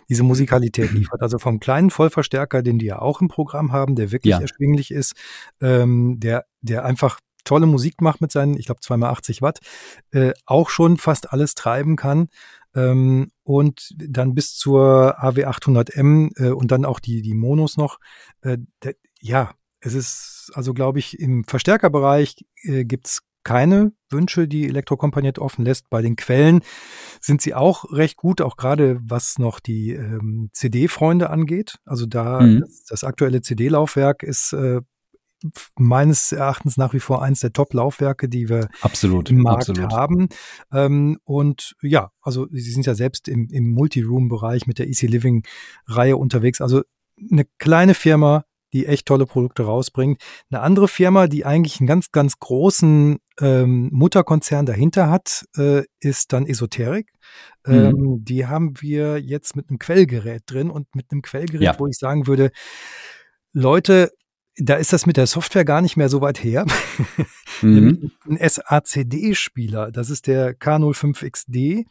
[0.08, 1.22] diese Musikalität liefert.
[1.22, 4.40] Also vom kleinen Vollverstärker, den die ja auch im Programm haben, der wirklich ja.
[4.40, 5.14] erschwinglich ist,
[5.60, 9.60] ähm, der, der einfach tolle Musik macht mit seinen, ich glaube, zweimal 80 Watt,
[10.12, 12.28] äh, auch schon fast alles treiben kann.
[12.74, 17.98] Ähm, und dann bis zur AW800M äh, und dann auch die, die Monos noch.
[18.42, 24.66] Äh, der, ja, es ist also, glaube ich, im Verstärkerbereich äh, gibt's keine Wünsche, die
[24.66, 25.88] Elektrokompagnet offen lässt.
[25.88, 26.60] Bei den Quellen
[27.20, 31.76] sind sie auch recht gut, auch gerade was noch die ähm, CD-Freunde angeht.
[31.84, 32.60] Also da mhm.
[32.60, 34.80] das, das, aktuelle CD-Laufwerk ist äh,
[35.78, 39.92] meines Erachtens nach wie vor eins der Top-Laufwerke, die wir absolut, im Markt absolut.
[39.92, 40.28] haben.
[40.72, 46.16] Ähm, und ja, also Sie sind ja selbst im, im Multi-Room-Bereich mit der Easy Living-Reihe
[46.16, 46.60] unterwegs.
[46.60, 46.82] Also
[47.30, 50.22] eine kleine Firma, die echt tolle Produkte rausbringt.
[50.50, 56.32] Eine andere Firma, die eigentlich einen ganz, ganz großen ähm, Mutterkonzern dahinter hat, äh, ist
[56.32, 57.10] dann Esoterik.
[57.66, 57.74] Mhm.
[57.74, 61.78] Ähm, die haben wir jetzt mit einem Quellgerät drin und mit einem Quellgerät, ja.
[61.78, 62.50] wo ich sagen würde,
[63.52, 64.10] Leute,
[64.56, 66.66] da ist das mit der Software gar nicht mehr so weit her.
[67.62, 68.10] Mhm.
[68.26, 71.84] ein SACD-Spieler, das ist der K05XD.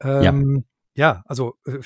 [0.00, 1.14] Ähm, ja.
[1.14, 1.80] ja, also äh,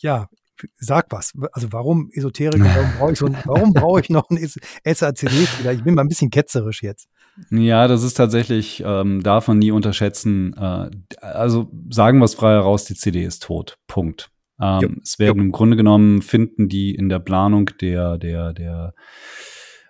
[0.00, 0.28] ja,
[0.76, 1.32] sag was.
[1.52, 2.62] Also warum Esoterik?
[2.62, 4.38] Warum brauche ich, so warum brauche ich noch einen
[4.84, 5.72] SACD-Spieler?
[5.72, 7.08] Ich bin mal ein bisschen ketzerisch jetzt.
[7.50, 10.54] Ja, das ist tatsächlich, ähm, darf man nie unterschätzen.
[10.56, 13.78] Äh, also sagen wir es frei heraus, die CD ist tot.
[13.86, 14.30] Punkt.
[14.60, 15.44] Ähm, jo, es werden jo.
[15.44, 18.94] im Grunde genommen finden die in der Planung der, der, der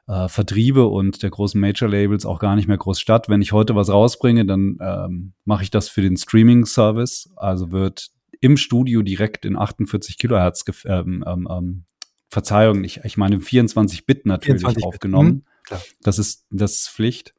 [0.08, 3.28] äh, Vertriebe und der großen Major-Labels auch gar nicht mehr groß statt.
[3.28, 7.30] Wenn ich heute was rausbringe, dann ähm, mache ich das für den Streaming-Service.
[7.36, 11.84] Also wird im Studio direkt in 48 Kilohertz, ähm, ähm, ähm,
[12.30, 15.44] Verzeihung, ich, ich meine 24-Bit natürlich 24 aufgenommen.
[15.68, 17.34] Hm, das ist, das ist Pflicht.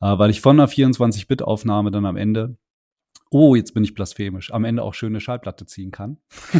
[0.00, 2.56] Äh, weil ich von einer 24-Bit-Aufnahme dann am Ende
[3.30, 6.18] oh, jetzt bin ich blasphemisch, am Ende auch schöne Schallplatte ziehen kann.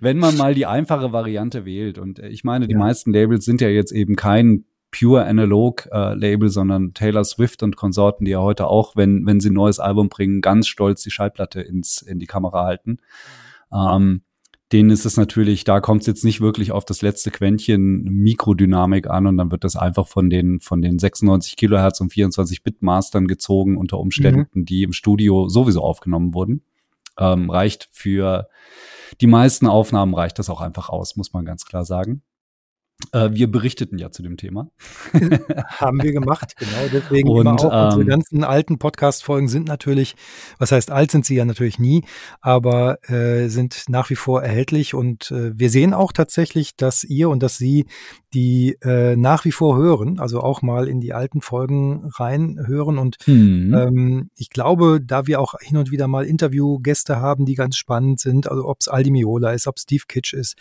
[0.00, 1.98] Wenn man mal die einfache Variante wählt.
[1.98, 2.78] Und äh, ich meine, die ja.
[2.78, 7.76] meisten Labels sind ja jetzt eben kein pure Analog äh, Label, sondern Taylor Swift und
[7.76, 11.10] Konsorten, die ja heute auch, wenn, wenn sie ein neues Album bringen, ganz stolz die
[11.10, 12.98] Schallplatte ins, in die Kamera halten.
[13.72, 14.22] Ähm,
[14.74, 19.08] denen ist es natürlich, da kommt es jetzt nicht wirklich auf das letzte Quäntchen Mikrodynamik
[19.08, 22.82] an und dann wird das einfach von den, von den 96 Kilohertz und 24 Bit
[22.82, 24.64] Mastern gezogen unter Umständen, mhm.
[24.64, 26.64] die im Studio sowieso aufgenommen wurden.
[27.16, 28.48] Ähm, reicht für
[29.20, 32.22] die meisten Aufnahmen reicht das auch einfach aus, muss man ganz klar sagen.
[33.12, 34.68] Äh, wir berichteten ja zu dem Thema.
[35.66, 36.88] Haben wir gemacht, genau.
[36.92, 40.14] Deswegen und, auch ähm, unsere ganzen alten Podcast-Folgen sind natürlich,
[40.58, 42.04] was heißt alt sind sie ja natürlich nie,
[42.40, 44.94] aber äh, sind nach wie vor erhältlich.
[44.94, 47.86] Und äh, wir sehen auch tatsächlich, dass ihr und dass sie
[48.32, 52.98] die äh, nach wie vor hören, also auch mal in die alten Folgen reinhören.
[52.98, 53.74] Und mhm.
[53.74, 58.18] ähm, ich glaube, da wir auch hin und wieder mal Interviewgäste haben, die ganz spannend
[58.18, 60.56] sind, also ob es Aldi Miola ist, ob Steve Kitsch ist,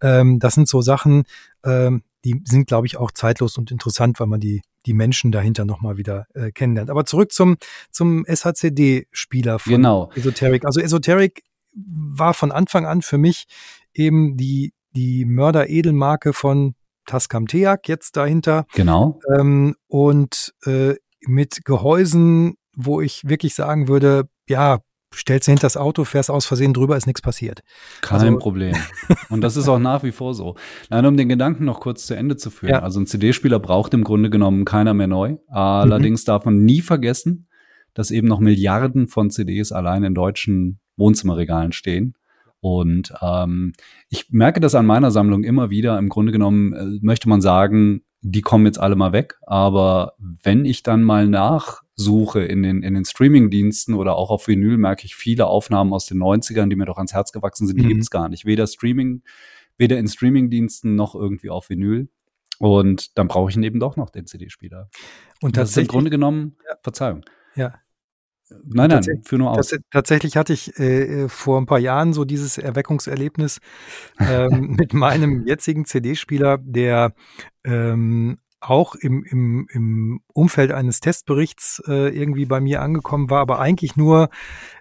[0.00, 1.24] ähm, das sind so Sachen,
[1.64, 5.64] ähm, die sind, glaube ich, auch zeitlos und interessant, weil man die, die Menschen dahinter
[5.64, 6.90] nochmal wieder äh, kennenlernt.
[6.90, 7.56] Aber zurück zum,
[7.90, 10.10] zum SHCD-Spieler von genau.
[10.14, 10.64] Esoteric.
[10.64, 11.42] Also Esoteric
[11.74, 13.46] war von Anfang an für mich
[13.94, 16.74] eben die, die Mörder-Edelmarke von
[17.06, 18.66] Tascam Teak jetzt dahinter.
[18.74, 19.20] Genau.
[19.36, 24.80] Ähm, und äh, mit Gehäusen, wo ich wirklich sagen würde, ja,
[25.14, 27.62] stellst du hinter das Auto, fährst aus Versehen drüber, ist nichts passiert.
[28.00, 28.76] Kein also, Problem.
[29.30, 30.56] Und das ist auch nach wie vor so.
[30.90, 32.72] Nein, um den Gedanken noch kurz zu Ende zu führen.
[32.72, 32.82] Ja.
[32.82, 35.36] Also ein CD-Spieler braucht im Grunde genommen keiner mehr neu.
[35.48, 36.26] Allerdings mhm.
[36.26, 37.48] darf man nie vergessen,
[37.94, 42.14] dass eben noch Milliarden von CDs allein in deutschen Wohnzimmerregalen stehen.
[42.60, 43.72] Und ähm,
[44.08, 45.98] ich merke das an meiner Sammlung immer wieder.
[45.98, 49.38] Im Grunde genommen äh, möchte man sagen, die kommen jetzt alle mal weg.
[49.46, 51.28] Aber wenn ich dann mal
[51.98, 56.06] nachsuche in den, in den Streaming-Diensten oder auch auf Vinyl, merke ich viele Aufnahmen aus
[56.06, 57.88] den 90ern, die mir doch ans Herz gewachsen sind, die mhm.
[57.88, 58.44] gibt's gar nicht.
[58.44, 59.22] Weder Streaming,
[59.76, 62.08] weder in Streaming-Diensten noch irgendwie auf Vinyl.
[62.58, 64.90] Und dann brauche ich eben doch noch den CD-Spieler.
[65.42, 66.76] Und das ist im Grunde genommen, ja.
[66.82, 67.24] Verzeihung.
[67.54, 67.74] Ja.
[68.64, 69.76] Nein, nein, für nur aus.
[69.90, 73.60] Tatsächlich hatte ich äh, vor ein paar Jahren so dieses Erweckungserlebnis
[74.18, 77.14] ähm, mit meinem jetzigen CD-Spieler, der
[77.62, 83.60] ähm, auch im, im, im Umfeld eines Testberichts äh, irgendwie bei mir angekommen war, aber
[83.60, 84.30] eigentlich nur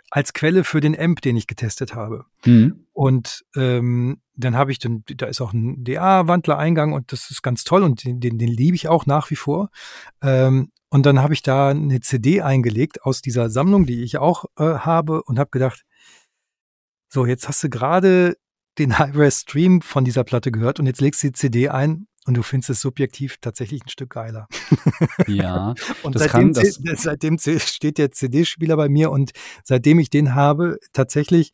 [0.09, 2.25] als Quelle für den AMP, den ich getestet habe.
[2.45, 2.85] Mhm.
[2.93, 7.63] Und ähm, dann habe ich dann, da ist auch ein DA-Wandler-Eingang und das ist ganz
[7.63, 9.69] toll und den, den, den liebe ich auch nach wie vor.
[10.21, 14.45] Ähm, und dann habe ich da eine CD eingelegt aus dieser Sammlung, die ich auch
[14.57, 15.83] äh, habe und habe gedacht,
[17.09, 18.37] so, jetzt hast du gerade
[18.77, 22.43] den High-Res-Stream von dieser Platte gehört und jetzt legst du die CD ein und du
[22.43, 24.47] findest es subjektiv tatsächlich ein Stück geiler.
[25.27, 25.73] Ja.
[26.03, 29.31] und das seitdem, kann, das seitdem steht der CD-Spieler bei mir und
[29.63, 31.53] seitdem ich den habe, tatsächlich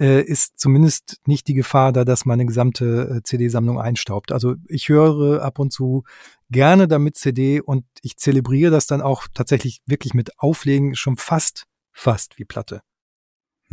[0.00, 4.32] äh, ist zumindest nicht die Gefahr da, dass meine gesamte äh, CD-Sammlung einstaubt.
[4.32, 6.04] Also ich höre ab und zu
[6.50, 11.66] gerne damit CD und ich zelebriere das dann auch tatsächlich wirklich mit Auflegen schon fast,
[11.92, 12.82] fast wie Platte.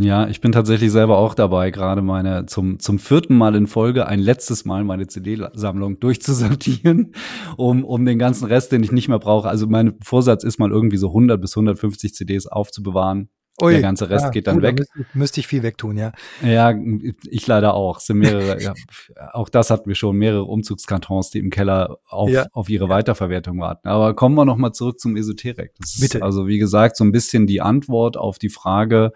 [0.02, 4.08] Ja, ich bin tatsächlich selber auch dabei, gerade meine zum, zum vierten Mal in Folge
[4.08, 7.14] ein letztes Mal meine CD-Sammlung durchzusortieren,
[7.56, 9.48] um, um den ganzen Rest, den ich nicht mehr brauche.
[9.48, 13.30] Also mein Vorsatz ist mal irgendwie so 100 bis 150 CDs aufzubewahren.
[13.62, 14.80] Ui, der ganze Rest ja, geht dann gut, weg.
[14.80, 16.14] Müsste, müsste, ich viel wegtun, ja.
[16.42, 16.74] Ja,
[17.30, 18.00] ich leider auch.
[18.00, 18.74] Sind mehrere, ja,
[19.34, 22.48] auch das hatten wir schon, mehrere Umzugskartons, die im Keller auf, ja.
[22.54, 23.88] auf ihre Weiterverwertung warten.
[23.88, 25.74] Aber kommen wir noch mal zurück zum Esoterik.
[25.80, 26.20] Das Bitte.
[26.20, 29.12] ist also, wie gesagt, so ein bisschen die Antwort auf die Frage,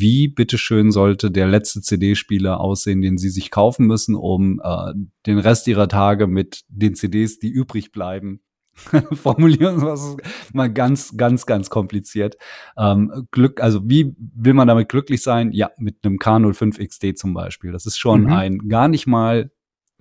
[0.00, 4.92] wie bitteschön sollte der letzte CD-Spieler aussehen, den Sie sich kaufen müssen, um äh,
[5.26, 8.40] den Rest Ihrer Tage mit den CDs, die übrig bleiben,
[9.12, 10.16] formulieren es
[10.52, 12.36] mal ganz, ganz, ganz kompliziert.
[12.76, 15.52] Ähm, Glück, also wie will man damit glücklich sein?
[15.52, 17.72] Ja, mit einem K05 XD zum Beispiel.
[17.72, 18.32] Das ist schon mhm.
[18.32, 19.50] ein gar nicht mal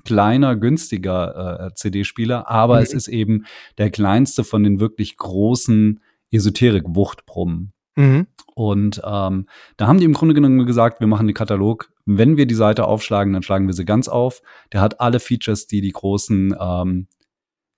[0.05, 2.83] kleiner, günstiger äh, CD-Spieler, aber mhm.
[2.83, 3.45] es ist eben
[3.77, 6.01] der kleinste von den wirklich großen
[6.31, 7.73] Esoterik-Wuchtbrummen.
[7.95, 8.27] Mhm.
[8.55, 11.91] Und ähm, da haben die im Grunde genommen gesagt, wir machen den Katalog.
[12.05, 14.41] Wenn wir die Seite aufschlagen, dann schlagen wir sie ganz auf.
[14.71, 17.07] Der hat alle Features, die die großen ähm,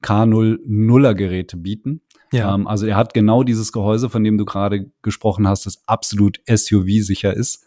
[0.04, 2.02] K0 Nuller Geräte bieten.
[2.32, 2.54] Ja.
[2.54, 6.40] Ähm, also er hat genau dieses Gehäuse, von dem du gerade gesprochen hast, das absolut
[6.48, 7.66] SUV-sicher ist.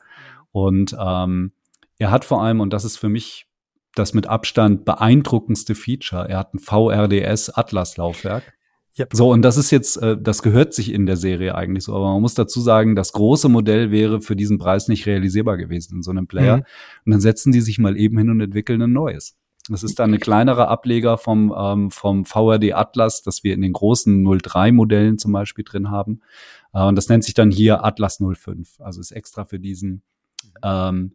[0.53, 1.53] Und ähm,
[1.99, 3.47] er hat vor allem, und das ist für mich
[3.95, 8.55] das mit Abstand beeindruckendste Feature, er hat ein VRDS Atlas Laufwerk.
[8.99, 9.11] Yep.
[9.15, 12.13] So, und das ist jetzt, äh, das gehört sich in der Serie eigentlich so, aber
[12.13, 16.03] man muss dazu sagen, das große Modell wäre für diesen Preis nicht realisierbar gewesen in
[16.03, 16.59] so einem Player.
[16.59, 16.65] Mhm.
[17.07, 19.37] Und dann setzen die sich mal eben hin und entwickeln ein neues.
[19.69, 23.73] Das ist dann eine kleinere Ableger vom, ähm, vom VRD Atlas, das wir in den
[23.73, 26.23] großen 03 Modellen zum Beispiel drin haben.
[26.73, 28.81] Äh, und das nennt sich dann hier Atlas 05.
[28.81, 30.03] Also ist extra für diesen
[30.63, 31.15] ähm,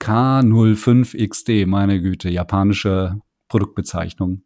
[0.00, 4.42] K05 XD, meine Güte, japanische Produktbezeichnung.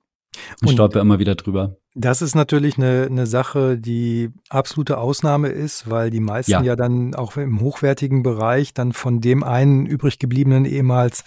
[0.63, 1.77] Ich stolper immer wieder drüber.
[1.97, 6.63] Das ist natürlich eine, eine Sache, die absolute Ausnahme ist, weil die meisten ja.
[6.63, 11.25] ja dann auch im hochwertigen Bereich dann von dem einen übrig gebliebenen ehemals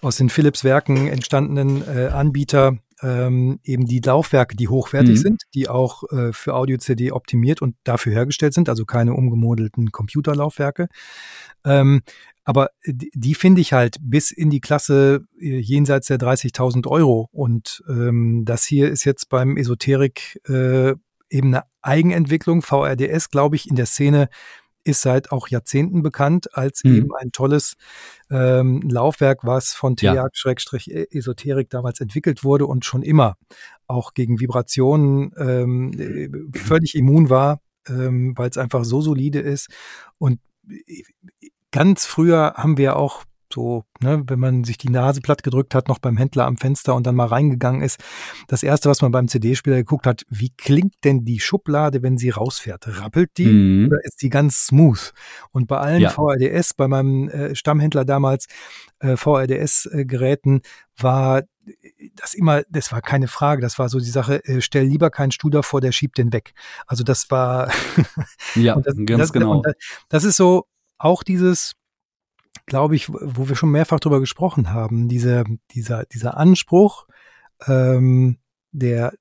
[0.00, 5.22] aus den Philips Werken entstandenen äh, Anbieter ähm, eben die Laufwerke, die hochwertig mhm.
[5.22, 10.88] sind, die auch äh, für Audio-CD optimiert und dafür hergestellt sind, also keine umgemodelten Computerlaufwerke.
[11.64, 12.02] Ähm,
[12.50, 17.28] aber die, die finde ich halt bis in die Klasse äh, jenseits der 30.000 Euro.
[17.30, 20.94] Und ähm, das hier ist jetzt beim Esoterik äh,
[21.30, 22.62] eben eine Eigenentwicklung.
[22.62, 24.28] VRDS, glaube ich, in der Szene
[24.82, 26.96] ist seit auch Jahrzehnten bekannt als mhm.
[26.96, 27.76] eben ein tolles
[28.30, 33.36] ähm, Laufwerk, was von TEAG-Esoterik damals entwickelt wurde und schon immer
[33.86, 39.68] auch gegen Vibrationen ähm, äh, völlig immun war, ähm, weil es einfach so solide ist.
[40.18, 41.04] Und äh,
[41.72, 45.88] ganz früher haben wir auch so, ne, wenn man sich die Nase platt gedrückt hat,
[45.88, 47.98] noch beim Händler am Fenster und dann mal reingegangen ist.
[48.46, 52.30] Das erste, was man beim CD-Spieler geguckt hat, wie klingt denn die Schublade, wenn sie
[52.30, 52.86] rausfährt?
[53.00, 53.86] Rappelt die mhm.
[53.86, 55.12] oder ist die ganz smooth?
[55.50, 56.10] Und bei allen ja.
[56.10, 58.46] VRDS, bei meinem äh, Stammhändler damals,
[59.00, 60.62] äh, VRDS-Geräten,
[60.96, 61.42] war
[62.16, 65.30] das immer, das war keine Frage, das war so die Sache, äh, stell lieber keinen
[65.30, 66.54] Stuhl davor, der schiebt den weg.
[66.86, 67.70] Also das war
[68.54, 69.62] ja, das, ganz das, genau.
[69.62, 69.74] Das,
[70.08, 70.66] das ist so
[71.00, 71.72] auch dieses,
[72.66, 77.06] glaube ich, wo wir schon mehrfach drüber gesprochen haben, dieser, dieser, dieser Anspruch,
[77.66, 78.38] ähm,
[78.70, 79.14] der,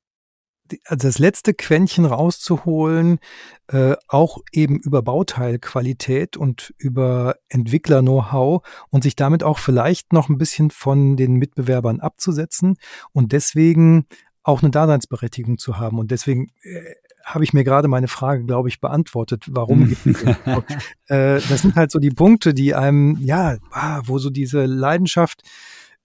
[0.86, 3.20] also das letzte Quäntchen rauszuholen,
[3.68, 10.38] äh, auch eben über Bauteilqualität und über Entwickler-Know-how und sich damit auch vielleicht noch ein
[10.38, 12.78] bisschen von den Mitbewerbern abzusetzen
[13.14, 14.06] und deswegen
[14.44, 15.98] auch eine Daseinsberechtigung zu haben.
[15.98, 16.94] Und deswegen äh,
[17.34, 19.46] habe ich mir gerade meine Frage, glaube ich, beantwortet.
[19.50, 20.24] Warum gibt es
[21.08, 25.44] äh, Das sind halt so die Punkte, die einem, ja, ah, wo so diese Leidenschaft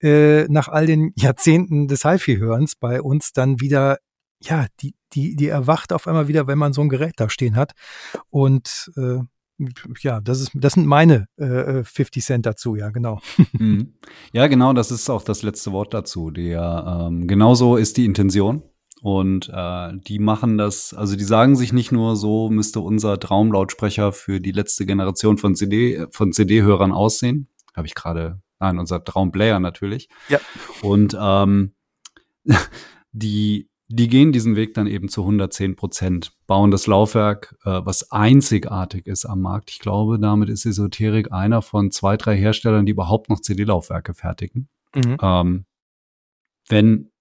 [0.01, 3.97] äh, nach all den Jahrzehnten des HiFi-Hörens bei uns dann wieder,
[4.39, 7.55] ja, die, die, die erwacht auf einmal wieder, wenn man so ein Gerät da stehen
[7.55, 7.73] hat.
[8.29, 9.19] Und äh,
[10.01, 13.19] ja, das ist, das sind meine äh, 50 Cent dazu, ja, genau.
[13.53, 13.93] Mhm.
[14.33, 16.29] Ja, genau, das ist auch das letzte Wort dazu.
[16.29, 18.63] Der, ähm, genauso ist die Intention.
[19.05, 24.11] Und äh, die machen das, also die sagen sich nicht nur, so müsste unser Traumlautsprecher
[24.11, 27.47] für die letzte Generation von CD, von CD-Hörern aussehen.
[27.75, 30.09] Habe ich gerade, nein, unser Traumplayer natürlich.
[30.27, 30.39] Ja.
[30.81, 31.75] Und ähm,
[33.11, 38.11] die, die gehen diesen Weg dann eben zu 110 Prozent, bauen das Laufwerk, äh, was
[38.11, 39.69] einzigartig ist am Markt.
[39.69, 44.67] Ich glaube, damit ist Esoterik einer von zwei, drei Herstellern, die überhaupt noch CD-Laufwerke fertigen.
[44.95, 45.17] Mhm.
[45.21, 45.65] Ähm,
[46.69, 47.11] wenn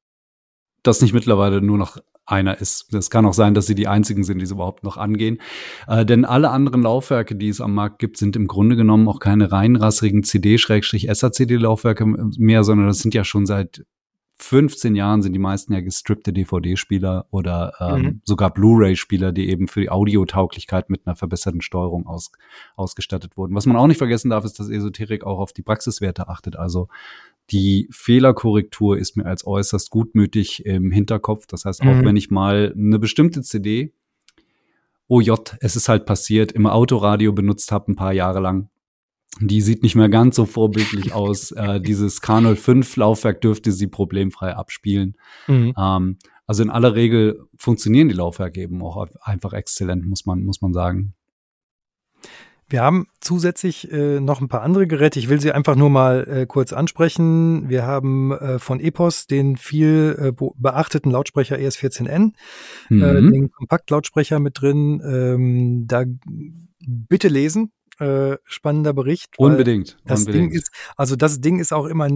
[0.86, 2.92] das nicht mittlerweile nur noch einer ist.
[2.94, 5.38] Es kann auch sein, dass sie die einzigen sind, die es überhaupt noch angehen.
[5.86, 9.20] Äh, denn alle anderen Laufwerke, die es am Markt gibt, sind im Grunde genommen auch
[9.20, 13.84] keine reinrassigen CD-SACD-Laufwerke mehr, sondern das sind ja schon seit
[14.38, 18.20] 15 Jahren sind die meisten ja gestrippte DVD-Spieler oder ähm, mhm.
[18.24, 22.32] sogar Blu-ray-Spieler, die eben für die Audiotauglichkeit mit einer verbesserten Steuerung aus,
[22.74, 23.54] ausgestattet wurden.
[23.54, 26.56] Was man auch nicht vergessen darf, ist, dass Esoterik auch auf die Praxiswerte achtet.
[26.56, 26.88] Also
[27.50, 31.46] die Fehlerkorrektur ist mir als äußerst gutmütig im Hinterkopf.
[31.46, 32.04] Das heißt, auch mhm.
[32.04, 33.92] wenn ich mal eine bestimmte CD,
[35.08, 38.70] oh J, es ist halt passiert, im Autoradio benutzt habe ein paar Jahre lang,
[39.40, 41.50] die sieht nicht mehr ganz so vorbildlich aus.
[41.52, 45.16] Äh, dieses K05-Laufwerk dürfte sie problemfrei abspielen.
[45.46, 45.74] Mhm.
[45.76, 50.60] Ähm, also in aller Regel funktionieren die Laufwerke eben auch einfach exzellent, muss man, muss
[50.60, 51.14] man sagen.
[52.74, 55.20] Wir haben zusätzlich äh, noch ein paar andere Geräte.
[55.20, 57.68] Ich will sie einfach nur mal äh, kurz ansprechen.
[57.68, 62.32] Wir haben äh, von Epos den viel äh, beachteten Lautsprecher ES14N,
[62.90, 63.32] äh, mhm.
[63.32, 65.00] den Kompaktlautsprecher mit drin.
[65.06, 66.02] Ähm, da
[66.84, 69.38] bitte lesen, äh, spannender Bericht.
[69.38, 69.96] Unbedingt.
[70.04, 70.52] Das unbedingt.
[70.52, 72.08] Ding ist, also das Ding ist auch immer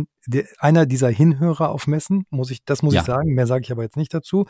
[0.59, 3.01] einer dieser Hinhörer auf Messen, muss ich, das muss ja.
[3.01, 3.35] ich sagen.
[3.35, 4.47] Mehr sage ich aber jetzt nicht dazu.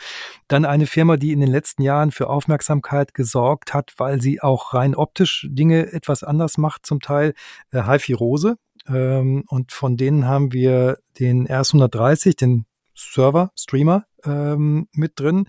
[0.48, 4.74] Dann eine Firma, die in den letzten Jahren für Aufmerksamkeit gesorgt hat, weil sie auch
[4.74, 7.34] rein optisch Dinge etwas anders macht, zum Teil
[7.70, 8.56] äh, HiFi Rose.
[8.86, 15.46] Ähm, und von denen haben wir den RS130, den Server, Streamer ähm, mit drin.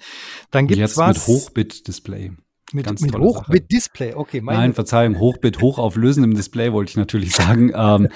[0.52, 1.28] Dann gibt's Jetzt was.
[1.28, 2.32] mit Hochbit-Display.
[2.72, 4.42] Mit, mit Hochbit-Display, okay.
[4.44, 7.72] Nein, Verzeihung, Hochbit, hochauflösendem Display wollte ich natürlich sagen.
[7.80, 8.10] Ähm,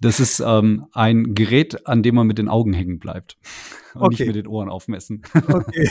[0.00, 3.36] das ist ähm, ein Gerät, an dem man mit den Augen hängen bleibt
[3.94, 4.08] und okay.
[4.10, 5.22] nicht mit den Ohren aufmessen.
[5.34, 5.90] Okay.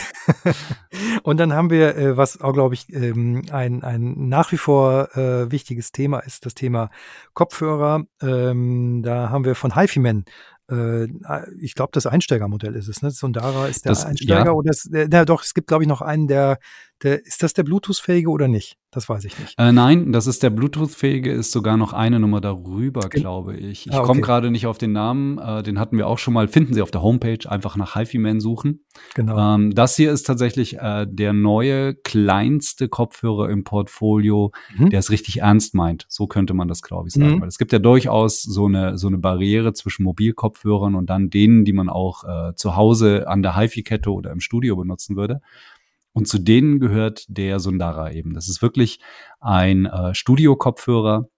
[1.22, 5.16] und dann haben wir, äh, was auch, glaube ich, ähm, ein, ein nach wie vor
[5.16, 6.90] äh, wichtiges Thema ist, das Thema
[7.34, 8.04] Kopfhörer.
[8.20, 10.24] Ähm, da haben wir von HiFi-Man
[10.70, 11.08] äh,
[11.60, 13.02] ich glaube, das Einsteigermodell ist es.
[13.02, 13.10] Ne?
[13.10, 14.52] Sondara ist der das, Einsteiger ja.
[14.52, 16.58] oder ist, der, doch, es gibt, glaube ich, noch einen, der,
[17.02, 18.76] der, ist das der Bluetooth-fähige oder nicht?
[18.90, 19.54] Das weiß ich nicht.
[19.56, 23.86] Äh, nein, das ist der Bluetooth-fähige, ist sogar noch eine Nummer darüber, glaube ich.
[23.86, 24.06] Ich ah, okay.
[24.06, 26.48] komme gerade nicht auf den Namen, äh, den hatten wir auch schon mal.
[26.48, 28.84] Finden Sie auf der Homepage, einfach nach HiFi-Man suchen.
[29.14, 29.54] Genau.
[29.54, 34.90] Ähm, das hier ist tatsächlich äh, der neue, kleinste Kopfhörer im Portfolio, mhm.
[34.90, 36.06] der es richtig ernst meint.
[36.08, 37.36] So könnte man das, glaube ich, sagen.
[37.36, 37.40] Mhm.
[37.42, 41.64] Weil es gibt ja durchaus so eine, so eine Barriere zwischen Mobilkopfhörern und dann denen,
[41.64, 45.40] die man auch äh, zu Hause an der HiFi-Kette oder im Studio benutzen würde.
[46.12, 48.34] Und zu denen gehört der Sundara eben.
[48.34, 49.00] Das ist wirklich
[49.40, 51.28] ein äh, Studio-Kopfhörer,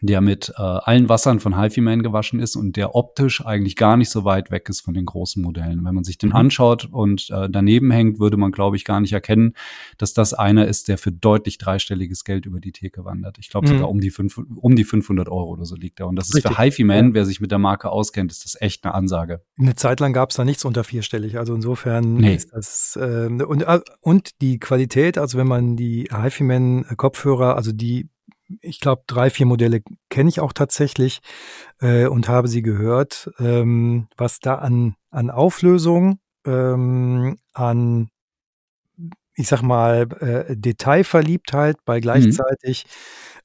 [0.00, 4.10] der mit äh, allen Wassern von HiFi-Man gewaschen ist und der optisch eigentlich gar nicht
[4.10, 5.84] so weit weg ist von den großen Modellen.
[5.84, 6.36] Wenn man sich den mhm.
[6.36, 9.54] anschaut und äh, daneben hängt, würde man, glaube ich, gar nicht erkennen,
[9.98, 13.38] dass das einer ist, der für deutlich dreistelliges Geld über die Theke wandert.
[13.38, 13.72] Ich glaube mhm.
[13.72, 16.08] sogar um die, fünf, um die 500 Euro oder so liegt er.
[16.08, 16.56] Und das ist Richtig.
[16.56, 17.14] für HiFi-Man, ja.
[17.14, 19.42] wer sich mit der Marke auskennt, ist das echt eine Ansage.
[19.58, 21.38] Eine Zeit lang gab es da nichts unter vierstellig.
[21.38, 22.34] Also insofern nee.
[22.34, 23.64] ist das äh, und,
[24.00, 28.08] und die Qualität, also wenn man die HiFi-Man Kopfhörer, also die
[28.60, 31.20] ich glaube, drei, vier Modelle kenne ich auch tatsächlich
[31.80, 38.08] äh, und habe sie gehört, ähm, was da an, an Auflösung, ähm, an,
[39.34, 42.02] ich sag mal, äh, Detailverliebtheit bei mhm.
[42.02, 42.86] gleichzeitig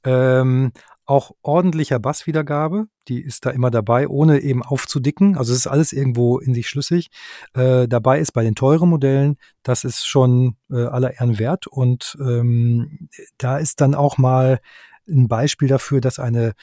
[0.06, 0.12] mhm.
[0.12, 0.72] ähm,
[1.08, 5.38] auch ordentlicher Basswiedergabe, die ist da immer dabei, ohne eben aufzudicken.
[5.38, 7.10] Also es ist alles irgendwo in sich schlüssig.
[7.54, 11.66] Äh, dabei ist bei den teuren Modellen, das ist schon äh, aller Ehren wert.
[11.66, 14.60] Und ähm, da ist dann auch mal
[15.08, 16.54] ein Beispiel dafür, dass eine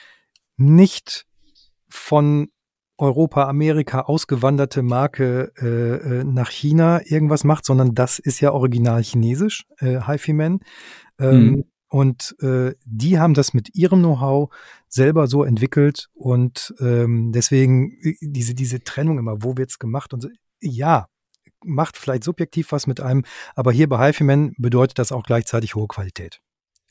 [0.57, 1.27] nicht
[1.89, 2.49] von
[2.97, 9.03] Europa, Amerika ausgewanderte Marke äh, äh, nach China irgendwas macht, sondern das ist ja original
[9.03, 10.61] chinesisch, äh, HiFi-Man.
[11.19, 11.65] Ähm, mhm.
[11.89, 14.53] Und äh, die haben das mit ihrem Know-how
[14.89, 20.21] selber so entwickelt und ähm, deswegen äh, diese, diese Trennung immer, wo wird's gemacht und
[20.21, 20.29] so,
[20.61, 21.07] ja,
[21.65, 25.89] macht vielleicht subjektiv was mit einem, aber hier bei HiFi-Man bedeutet das auch gleichzeitig hohe
[25.89, 26.41] Qualität.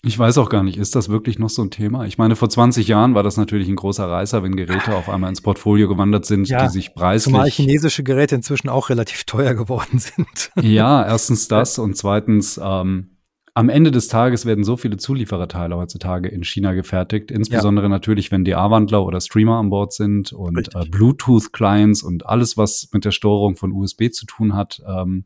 [0.06, 2.06] Ich weiß auch gar nicht, ist das wirklich noch so ein Thema?
[2.06, 5.30] Ich meine, vor 20 Jahren war das natürlich ein großer Reißer, wenn Geräte auf einmal
[5.30, 7.32] ins Portfolio gewandert sind, ja, die sich preislich.
[7.32, 10.52] Zumal chinesische Geräte inzwischen auch relativ teuer geworden sind.
[10.62, 13.12] Ja, erstens das und zweitens, ähm,
[13.56, 17.90] am Ende des Tages werden so viele Zuliefererteile heutzutage in China gefertigt, insbesondere ja.
[17.90, 23.06] natürlich, wenn DA-Wandler oder Streamer an Bord sind und äh, Bluetooth-Clients und alles, was mit
[23.06, 24.82] der Steuerung von USB zu tun hat.
[24.88, 25.26] Ähm,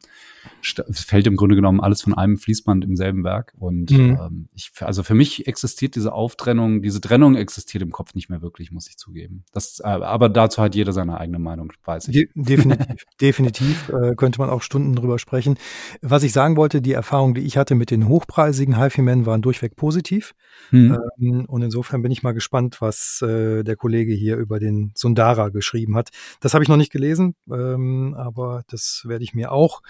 [0.92, 3.54] fällt im Grunde genommen alles von einem Fließband im selben Werk.
[3.58, 4.18] Und mhm.
[4.20, 8.42] ähm, ich, also für mich existiert diese Auftrennung, diese Trennung existiert im Kopf nicht mehr
[8.42, 9.44] wirklich, muss ich zugeben.
[9.54, 12.14] Das, äh, aber dazu hat jeder seine eigene Meinung, weiß ich.
[12.14, 15.58] De definitiv, definitiv äh, könnte man auch Stunden drüber sprechen.
[16.02, 19.76] Was ich sagen wollte, die Erfahrung, die ich hatte mit den hochpreisigen HiFi-Men, waren durchweg
[19.76, 20.34] positiv.
[20.72, 20.98] Mhm.
[21.20, 25.50] Ähm, und insofern bin ich mal gespannt, was äh, der Kollege hier über den Sundara
[25.50, 26.10] geschrieben hat.
[26.40, 29.82] Das habe ich noch nicht gelesen, ähm, aber das werde ich mir auch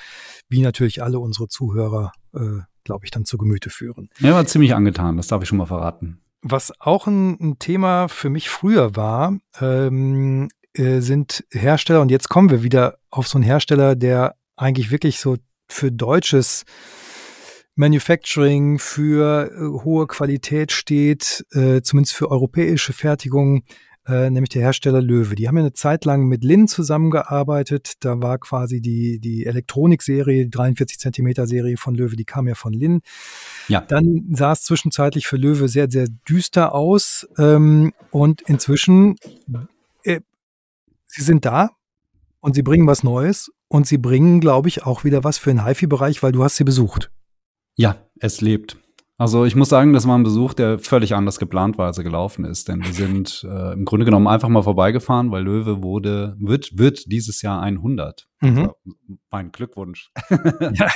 [0.49, 4.09] wie natürlich alle unsere Zuhörer, äh, glaube ich, dann zu Gemüte führen.
[4.21, 6.19] Er war ziemlich angetan, das darf ich schon mal verraten.
[6.41, 12.30] Was auch ein, ein Thema für mich früher war, ähm, äh, sind Hersteller, und jetzt
[12.30, 15.38] kommen wir wieder auf so einen Hersteller, der eigentlich wirklich so
[15.69, 16.63] für deutsches
[17.78, 23.63] Manufacturing, für äh, hohe Qualität steht, äh, zumindest für europäische Fertigung,
[24.07, 25.36] äh, nämlich der Hersteller Löwe.
[25.36, 27.93] Die haben ja eine Zeit lang mit Lin zusammengearbeitet.
[27.99, 32.55] Da war quasi die, die Elektronik-Serie, die 43 Zentimeter Serie von Löwe, die kam ja
[32.55, 33.01] von Lin.
[33.67, 33.82] Ja.
[33.82, 37.28] Dann sah es zwischenzeitlich für Löwe sehr, sehr düster aus.
[37.38, 39.17] Ähm, und inzwischen,
[40.03, 40.21] äh,
[41.05, 41.71] sie sind da
[42.39, 45.65] und sie bringen was Neues und sie bringen, glaube ich, auch wieder was für den
[45.65, 47.11] HiFi-Bereich, weil du hast sie besucht.
[47.78, 48.78] Ja, es lebt.
[49.19, 52.03] Also ich muss sagen, das war ein Besuch, der völlig anders geplant war, als er
[52.03, 52.67] gelaufen ist.
[52.67, 57.11] Denn wir sind äh, im Grunde genommen einfach mal vorbeigefahren, weil Löwe wurde, wird, wird
[57.11, 58.28] dieses Jahr 100.
[58.41, 58.57] Mhm.
[58.57, 58.75] Also,
[59.32, 60.11] mein Glückwunsch.
[60.73, 60.89] Ja.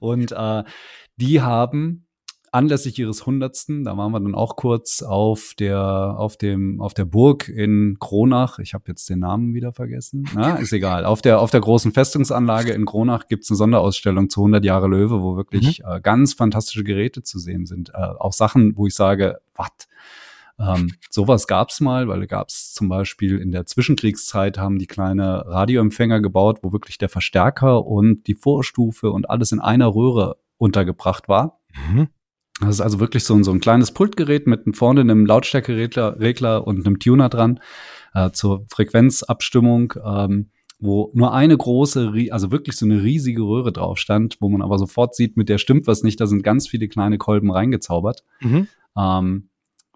[0.00, 0.64] Und äh,
[1.16, 2.06] die haben
[2.52, 7.06] anlässlich ihres Hundertsten, da waren wir dann auch kurz auf der, auf dem, auf der
[7.06, 8.58] Burg in Kronach.
[8.58, 10.28] Ich habe jetzt den Namen wieder vergessen.
[10.34, 11.06] Na, ist egal.
[11.06, 15.22] Auf der, auf der großen Festungsanlage in Kronach gibt's eine Sonderausstellung zu 100 Jahre Löwe,
[15.22, 15.92] wo wirklich mhm.
[15.96, 17.90] äh, ganz fantastische Geräte zu sehen sind.
[17.94, 19.70] Äh, auch Sachen, wo ich sage, was?
[20.58, 26.20] Ähm, sowas gab's mal, weil gab's zum Beispiel in der Zwischenkriegszeit haben die kleine Radioempfänger
[26.20, 31.60] gebaut, wo wirklich der Verstärker und die Vorstufe und alles in einer Röhre untergebracht war.
[31.90, 32.08] Mhm.
[32.62, 36.66] Das ist also wirklich so ein, so ein kleines Pultgerät mit vorne einem Lautstärkeregler Regler
[36.66, 37.60] und einem Tuner dran
[38.14, 43.98] äh, zur Frequenzabstimmung, ähm, wo nur eine große, also wirklich so eine riesige Röhre drauf
[43.98, 46.88] stand, wo man aber sofort sieht, mit der stimmt was nicht, da sind ganz viele
[46.88, 48.24] kleine Kolben reingezaubert.
[48.40, 48.68] Mhm.
[48.96, 49.48] Ähm,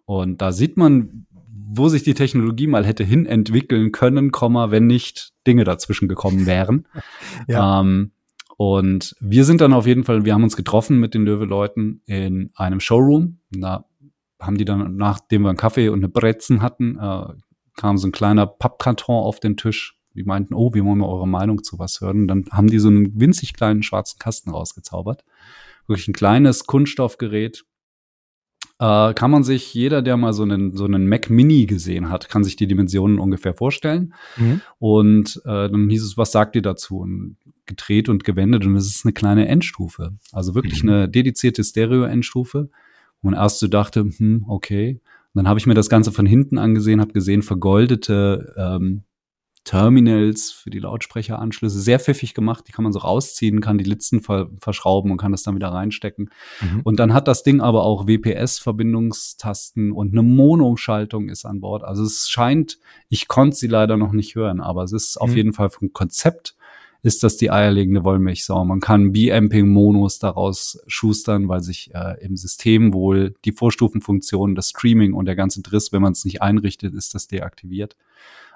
[0.04, 1.26] und da sieht man,
[1.68, 6.86] wo sich die Technologie mal hätte hin entwickeln können, wenn nicht Dinge dazwischen gekommen wären.
[7.48, 7.80] ja.
[7.80, 8.12] ähm,
[8.56, 12.50] und wir sind dann auf jeden Fall, wir haben uns getroffen mit den Löwe-Leuten in
[12.54, 13.40] einem Showroom.
[13.50, 13.84] Da
[14.40, 17.34] haben die dann, nachdem wir einen Kaffee und eine Brezen hatten, äh,
[17.76, 19.98] kam so ein kleiner Pappkarton auf den Tisch.
[20.14, 22.22] Die meinten, oh, wir wollen mal eure Meinung zu was hören.
[22.22, 25.24] Und dann haben die so einen winzig kleinen schwarzen Kasten rausgezaubert.
[25.86, 27.64] Wirklich ein kleines Kunststoffgerät,
[28.78, 32.28] äh, kann man sich, jeder, der mal so einen, so einen Mac Mini gesehen hat,
[32.28, 34.12] kann sich die Dimensionen ungefähr vorstellen.
[34.36, 34.60] Mhm.
[34.78, 36.98] Und äh, dann hieß es, was sagt ihr dazu?
[36.98, 37.36] Und
[37.66, 40.14] gedreht und gewendet und es ist eine kleine Endstufe.
[40.32, 40.90] Also wirklich mhm.
[40.90, 42.70] eine dedizierte Stereo-Endstufe.
[43.22, 45.00] wo man erst so dachte, hm, okay.
[45.34, 49.02] Und dann habe ich mir das Ganze von hinten angesehen, habe gesehen, vergoldete ähm,
[49.66, 51.80] Terminals für die Lautsprecheranschlüsse.
[51.80, 55.32] Sehr pfiffig gemacht, die kann man so rausziehen, kann die Litzen ver verschrauben und kann
[55.32, 56.30] das dann wieder reinstecken.
[56.60, 56.80] Mhm.
[56.84, 61.82] Und dann hat das Ding aber auch WPS-Verbindungstasten und eine Mono-Schaltung ist an Bord.
[61.82, 65.22] Also es scheint, ich konnte sie leider noch nicht hören, aber es ist mhm.
[65.22, 66.56] auf jeden Fall vom Konzept
[67.06, 68.64] ist das die eierlegende Wollmilchsau.
[68.64, 75.12] Man kann B-Amping-Monos daraus schustern, weil sich äh, im System wohl die Vorstufenfunktion, das Streaming
[75.12, 77.96] und der ganze Driss, wenn man es nicht einrichtet, ist das deaktiviert.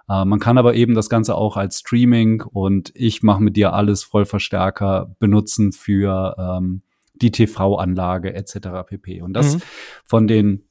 [0.08, 3.72] Äh, man kann aber eben das Ganze auch als Streaming und ich mache mit dir
[3.72, 6.82] alles Vollverstärker benutzen für ähm,
[7.14, 8.84] die TV-Anlage etc.
[8.84, 9.22] pp.
[9.22, 9.62] Und das mhm.
[10.04, 10.64] von den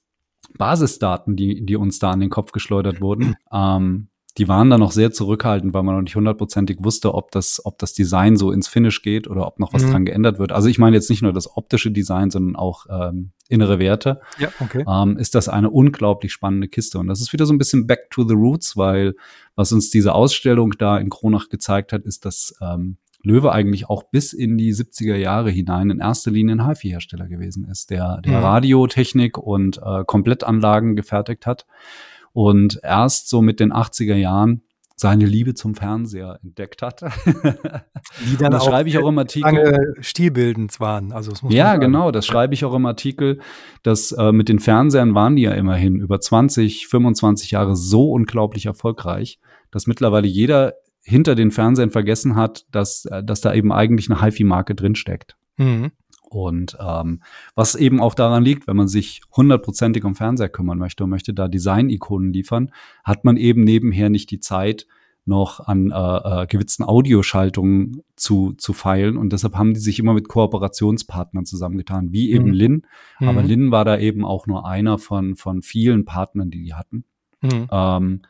[0.57, 4.91] Basisdaten, die, die uns da an den Kopf geschleudert wurden, ähm, die waren da noch
[4.91, 8.67] sehr zurückhaltend, weil man noch nicht hundertprozentig wusste, ob das, ob das Design so ins
[8.67, 9.91] Finish geht oder ob noch was mhm.
[9.91, 10.51] dran geändert wird.
[10.51, 14.21] Also ich meine jetzt nicht nur das optische Design, sondern auch ähm, innere Werte.
[14.37, 14.85] Ja, okay.
[14.87, 16.99] Ähm, ist das eine unglaublich spannende Kiste.
[16.99, 19.15] Und das ist wieder so ein bisschen back to the roots, weil
[19.55, 24.03] was uns diese Ausstellung da in Kronach gezeigt hat, ist, dass ähm, Löwe eigentlich auch
[24.03, 28.37] bis in die 70er Jahre hinein in erster Linie ein HiFi-Hersteller gewesen ist, der, der
[28.37, 28.45] mhm.
[28.45, 31.65] Radiotechnik und äh, Komplettanlagen gefertigt hat
[32.33, 34.63] und erst so mit den 80er Jahren
[34.99, 37.01] seine Liebe zum Fernseher entdeckt hat.
[37.31, 39.95] Die dann das auch schreibe ich auch im Artikel.
[40.01, 41.13] stilbildend waren.
[41.13, 43.39] Also das muss ja, genau, das schreibe ich auch im Artikel,
[43.81, 48.65] dass äh, mit den Fernsehern waren die ja immerhin über 20, 25 Jahre so unglaublich
[48.65, 49.39] erfolgreich,
[49.71, 54.21] dass mittlerweile jeder hinter den Fernsehern vergessen hat, dass, äh, dass da eben eigentlich eine
[54.21, 55.37] HiFi-Marke drinsteckt.
[55.55, 55.91] Mhm.
[56.29, 57.21] Und ähm,
[57.55, 61.33] was eben auch daran liegt, wenn man sich hundertprozentig um Fernseher kümmern möchte und möchte
[61.33, 62.71] da Design-Ikonen liefern,
[63.03, 64.87] hat man eben nebenher nicht die Zeit,
[65.29, 69.15] noch an äh, äh, gewitzten Audioschaltungen zu, zu feilen.
[69.15, 72.53] Und deshalb haben die sich immer mit Kooperationspartnern zusammengetan, wie eben mhm.
[72.53, 72.87] Lin.
[73.19, 73.47] Aber mhm.
[73.47, 77.05] Lin war da eben auch nur einer von, von vielen Partnern, die die hatten.
[77.41, 77.67] Mhm.
[77.71, 78.21] Ähm,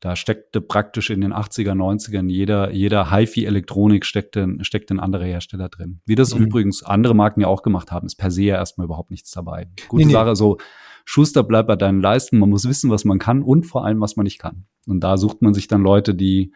[0.00, 5.68] da steckte praktisch in den 80er, 90ern jeder, jeder HiFi-Elektronik steckte, steckte ein anderer Hersteller
[5.68, 6.00] drin.
[6.04, 6.44] Wie das mhm.
[6.44, 9.68] übrigens andere Marken ja auch gemacht haben, ist per se ja erstmal überhaupt nichts dabei.
[9.88, 10.34] Gute nee, Sache, nee.
[10.34, 10.58] so
[11.06, 12.38] Schuster bleibt bei deinen Leisten.
[12.38, 14.66] Man muss wissen, was man kann und vor allem, was man nicht kann.
[14.86, 16.52] Und da sucht man sich dann Leute, die,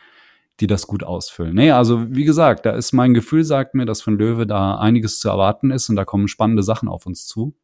[0.58, 1.54] die das gut ausfüllen.
[1.54, 5.18] Nee, also wie gesagt, da ist mein Gefühl, sagt mir, dass von Löwe da einiges
[5.18, 7.54] zu erwarten ist und da kommen spannende Sachen auf uns zu.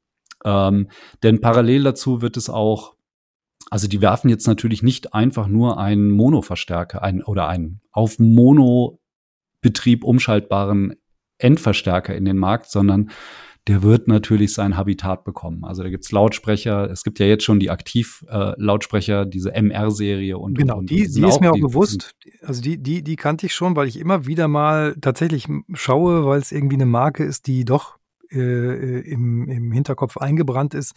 [0.45, 0.89] Ähm,
[1.23, 2.96] denn parallel dazu wird es auch
[3.71, 10.05] also die werfen jetzt natürlich nicht einfach nur einen Mono-Verstärker ein, oder einen auf Mono-Betrieb
[10.05, 10.95] umschaltbaren
[11.39, 13.11] Endverstärker in den Markt, sondern
[13.67, 15.65] der wird natürlich sein Habitat bekommen.
[15.65, 20.57] Also da gibt's Lautsprecher, es gibt ja jetzt schon die Aktiv-Lautsprecher, äh, diese MR-Serie und
[20.57, 22.15] genau, und, die, und die ist mir auch bewusst.
[22.43, 26.39] Also die, die, die kannte ich schon, weil ich immer wieder mal tatsächlich schaue, weil
[26.39, 27.99] es irgendwie eine Marke ist, die doch
[28.31, 30.95] äh, äh, im, im Hinterkopf eingebrannt ist.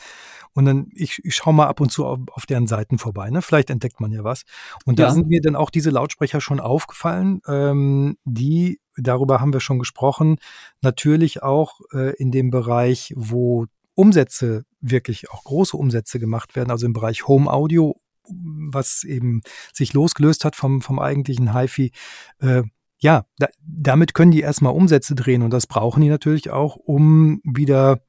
[0.54, 3.30] Und dann, ich, ich schaue mal ab und zu auf, auf deren Seiten vorbei.
[3.30, 3.42] Ne?
[3.42, 4.44] Vielleicht entdeckt man ja was.
[4.86, 9.60] Und da sind mir dann auch diese Lautsprecher schon aufgefallen, ähm, die, darüber haben wir
[9.60, 10.38] schon gesprochen,
[10.82, 13.66] natürlich auch äh, in dem Bereich, wo
[13.96, 18.00] Umsätze wirklich auch große Umsätze gemacht werden, also im Bereich Home Audio,
[18.30, 19.42] was eben
[19.74, 21.92] sich losgelöst hat vom, vom eigentlichen HiFi,
[22.40, 22.64] äh,
[23.00, 27.42] ja, da, damit können die erstmal Umsätze drehen und das brauchen die natürlich auch, um
[27.44, 28.02] wieder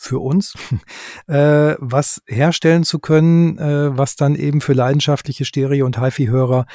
[0.00, 0.54] für uns,
[1.26, 6.66] äh, was herstellen zu können, äh, was dann eben für leidenschaftliche Stereo- und HiFi-Hörer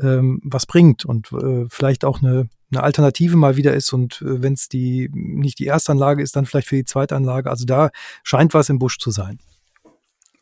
[0.00, 4.42] ähm, was bringt und äh, vielleicht auch eine, eine Alternative mal wieder ist und äh,
[4.42, 7.50] wenn es die nicht die Erstanlage ist, dann vielleicht für die Zweitanlage.
[7.50, 7.90] Also da
[8.22, 9.38] scheint was im Busch zu sein.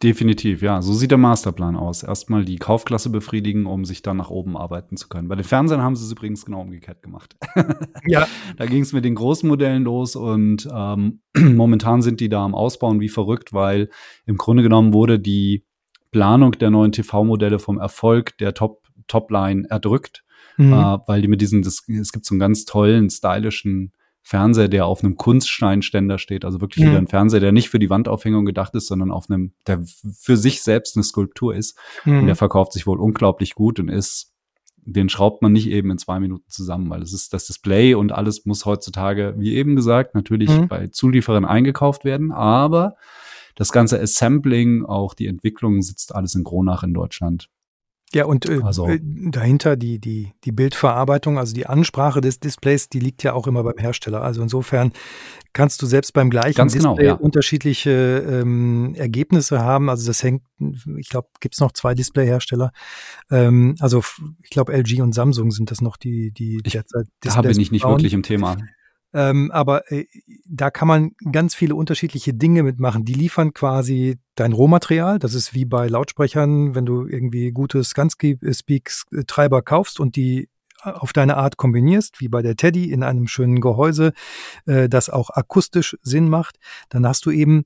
[0.02, 0.80] Definitiv, ja.
[0.80, 2.04] So sieht der Masterplan aus.
[2.04, 5.26] Erstmal die Kaufklasse befriedigen, um sich dann nach oben arbeiten zu können.
[5.26, 7.36] Bei den Fernsehern haben sie es übrigens genau umgekehrt gemacht.
[8.06, 8.26] Ja.
[8.56, 12.54] da ging es mit den großen Modellen los und ähm, momentan sind die da am
[12.54, 13.90] Ausbauen wie verrückt, weil
[14.24, 15.64] im Grunde genommen wurde die
[16.12, 20.24] Planung der neuen TV-Modelle vom Erfolg der Top Topline erdrückt,
[20.56, 20.72] mhm.
[20.72, 23.92] äh, weil die mit diesen, das, es gibt so einen ganz tollen, stylischen
[24.22, 26.90] Fernseher, der auf einem Kunststeinständer steht, also wirklich mhm.
[26.90, 30.36] wieder ein Fernseher, der nicht für die Wandaufhängung gedacht ist, sondern auf einem, der für
[30.36, 31.78] sich selbst eine Skulptur ist.
[32.04, 32.20] Mhm.
[32.20, 34.34] Und der verkauft sich wohl unglaublich gut und ist,
[34.84, 38.12] den schraubt man nicht eben in zwei Minuten zusammen, weil es ist das Display und
[38.12, 40.68] alles muss heutzutage, wie eben gesagt, natürlich mhm.
[40.68, 42.96] bei Zulieferern eingekauft werden, aber
[43.54, 47.50] das ganze Assembling, auch die Entwicklung sitzt alles in Gronach in Deutschland.
[48.14, 52.88] Ja, und äh, also, äh, dahinter die, die, die Bildverarbeitung, also die Ansprache des Displays,
[52.88, 54.22] die liegt ja auch immer beim Hersteller.
[54.22, 54.92] Also insofern
[55.52, 57.14] kannst du selbst beim gleichen Ganz genau, Display ja.
[57.14, 59.90] unterschiedliche ähm, Ergebnisse haben.
[59.90, 60.42] Also das hängt,
[60.96, 62.72] ich glaube, gibt's noch zwei Displayhersteller.
[63.30, 64.02] Ähm, also
[64.42, 67.60] ich glaube, LG und Samsung sind das noch die, die ich, derzeit Displays Da bin
[67.60, 67.92] ich nicht bauen.
[67.92, 68.56] wirklich im Thema.
[69.14, 70.06] Ähm, aber äh,
[70.46, 73.04] da kann man ganz viele unterschiedliche Dinge mitmachen.
[73.04, 75.18] Die liefern quasi dein Rohmaterial.
[75.18, 80.48] Das ist wie bei Lautsprechern, wenn du irgendwie gute Scanspeak-Treiber kaufst und die
[80.84, 84.12] äh, auf deine Art kombinierst, wie bei der Teddy in einem schönen Gehäuse,
[84.66, 86.58] äh, das auch akustisch Sinn macht,
[86.90, 87.64] dann hast du eben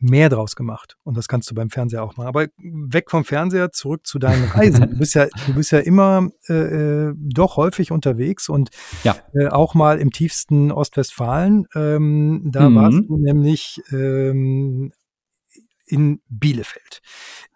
[0.00, 0.96] mehr draus gemacht.
[1.04, 2.26] Und das kannst du beim Fernseher auch machen.
[2.28, 4.90] Aber weg vom Fernseher, zurück zu deinen Reisen.
[4.90, 8.70] Du bist ja, du bist ja immer äh, äh, doch häufig unterwegs und
[9.04, 9.16] ja.
[9.34, 11.66] äh, auch mal im tiefsten Ostwestfalen.
[11.74, 12.74] Ähm, da mhm.
[12.74, 14.92] warst du nämlich ähm,
[15.90, 17.00] in Bielefeld.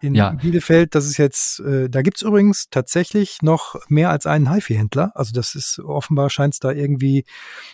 [0.01, 0.31] In ja.
[0.31, 5.11] Bielefeld, das ist jetzt, äh, da gibt's übrigens tatsächlich noch mehr als einen HiFi-Händler.
[5.15, 7.25] Also das ist offenbar scheint es da irgendwie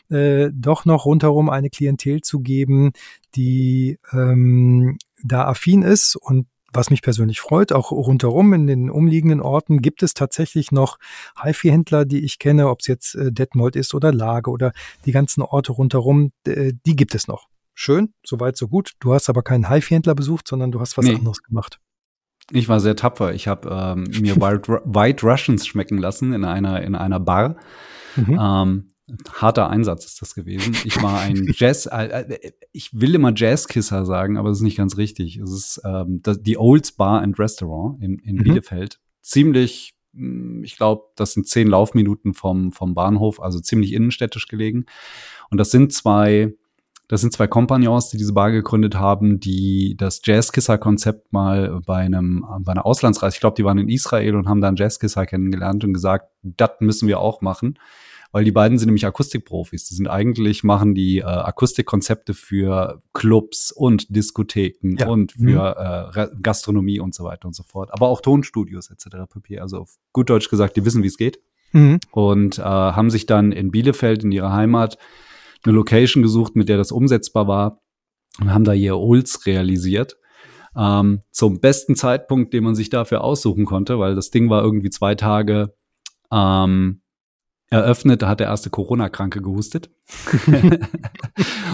[0.09, 2.91] äh, doch noch rundherum eine Klientel zu geben,
[3.35, 9.41] die ähm, da affin ist und was mich persönlich freut, auch rundherum in den umliegenden
[9.41, 10.97] Orten gibt es tatsächlich noch
[11.41, 14.71] HiFi-Händler, die ich kenne, ob es jetzt äh, Detmold ist oder Lage oder
[15.05, 17.50] die ganzen Orte rundherum, äh, die gibt es noch.
[17.83, 18.91] Schön, soweit, so gut.
[18.99, 21.15] Du hast aber keinen HiFi-Händler besucht, sondern du hast was nee.
[21.15, 21.79] anderes gemacht.
[22.51, 23.33] Ich war sehr tapfer.
[23.33, 27.55] Ich habe ähm, mir White, White Russians schmecken lassen in einer, in einer Bar.
[28.15, 28.39] Mhm.
[28.39, 28.87] Ähm,
[29.33, 30.77] harter Einsatz ist das gewesen.
[30.85, 34.77] Ich war ein Jazz, äh, äh, ich will immer Jazzkisser sagen, aber das ist nicht
[34.77, 35.37] ganz richtig.
[35.37, 38.43] Es ist ähm, das, die Olds Bar and Restaurant in, in mhm.
[38.43, 38.99] Bielefeld.
[39.23, 44.85] Ziemlich, hm, ich glaube, das sind zehn Laufminuten vom, vom Bahnhof, also ziemlich innenstädtisch gelegen.
[45.49, 46.53] Und das sind zwei
[47.11, 52.45] das sind zwei Kompagnons, die diese Bar gegründet haben, die das Jazzkisser-Konzept mal bei einem
[52.59, 55.93] bei einer Auslandsreise, ich glaube, die waren in Israel und haben dann Jazzkisser kennengelernt und
[55.93, 57.77] gesagt, das müssen wir auch machen
[58.31, 59.89] weil die beiden sind nämlich Akustikprofis.
[59.89, 65.09] Die sind eigentlich, machen die äh, Akustikkonzepte für Clubs und Diskotheken ja.
[65.09, 66.21] und für mhm.
[66.21, 67.89] äh, Gastronomie und so weiter und so fort.
[67.91, 69.29] Aber auch Tonstudios etc.
[69.29, 69.59] pp.
[69.59, 71.41] Also auf gut Deutsch gesagt, die wissen, wie es geht.
[71.73, 71.99] Mhm.
[72.11, 74.97] Und äh, haben sich dann in Bielefeld, in ihrer Heimat,
[75.63, 77.81] eine Location gesucht, mit der das umsetzbar war
[78.39, 80.17] und haben da ihr Olds realisiert.
[80.75, 84.89] Ähm, zum besten Zeitpunkt, den man sich dafür aussuchen konnte, weil das Ding war irgendwie
[84.89, 85.73] zwei Tage
[86.31, 87.00] ähm,
[87.71, 89.89] eröffnet, da hat der erste Corona-Kranke gehustet.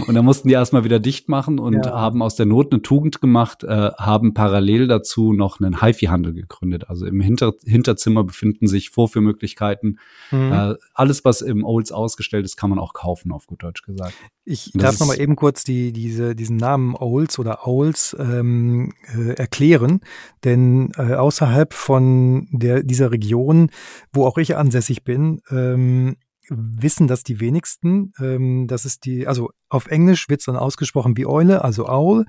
[0.07, 1.91] und dann mussten die erstmal wieder dicht machen und ja.
[1.91, 6.87] haben aus der Not eine Tugend gemacht, äh, haben parallel dazu noch einen HiFi-Handel gegründet.
[6.87, 9.97] Also im Hinter Hinterzimmer befinden sich Vorführmöglichkeiten.
[10.29, 10.51] Mhm.
[10.51, 14.13] Äh, alles, was im Olds ausgestellt ist, kann man auch kaufen, auf gut Deutsch gesagt.
[14.45, 19.33] Ich darf noch mal eben kurz die, diese, diesen Namen Owls oder Owls ähm, äh,
[19.33, 20.01] erklären,
[20.43, 23.71] denn äh, außerhalb von der, dieser Region,
[24.13, 25.86] wo auch ich ansässig bin, ähm,
[26.49, 28.13] wissen das die wenigsten.
[28.19, 32.25] Ähm, das ist die, also auf Englisch wird es dann ausgesprochen wie Eule, also Owl.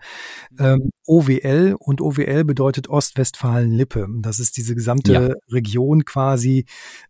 [0.59, 4.09] Ähm, OWL und OWL bedeutet Ostwestfalen-Lippe.
[4.21, 5.35] Das ist diese gesamte ja.
[5.53, 6.67] Region quasi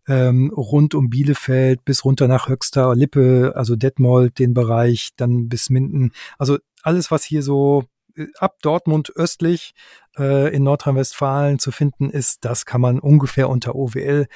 [0.07, 5.69] ähm, rund um Bielefeld bis runter nach Höxter, Lippe, also Detmold, den Bereich, dann bis
[5.69, 6.11] Minden.
[6.37, 7.85] Also alles, was hier so
[8.15, 9.73] äh, ab Dortmund östlich
[10.17, 14.27] äh, in Nordrhein-Westfalen zu finden ist, das kann man ungefähr unter OWL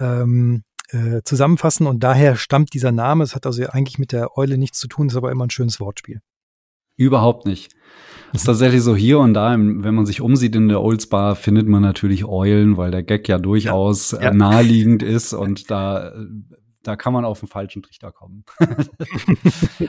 [0.00, 3.24] ähm, äh, zusammenfassen und daher stammt dieser Name.
[3.24, 5.80] Es hat also eigentlich mit der Eule nichts zu tun, ist aber immer ein schönes
[5.80, 6.20] Wortspiel.
[6.96, 7.72] Überhaupt nicht.
[8.32, 11.36] Das ist tatsächlich so hier und da, wenn man sich umsieht in der Olds Bar,
[11.36, 14.34] findet man natürlich Eulen, weil der Gag ja durchaus ja, ja.
[14.34, 16.12] naheliegend ist und da,
[16.82, 18.44] da kann man auf den falschen Trichter kommen.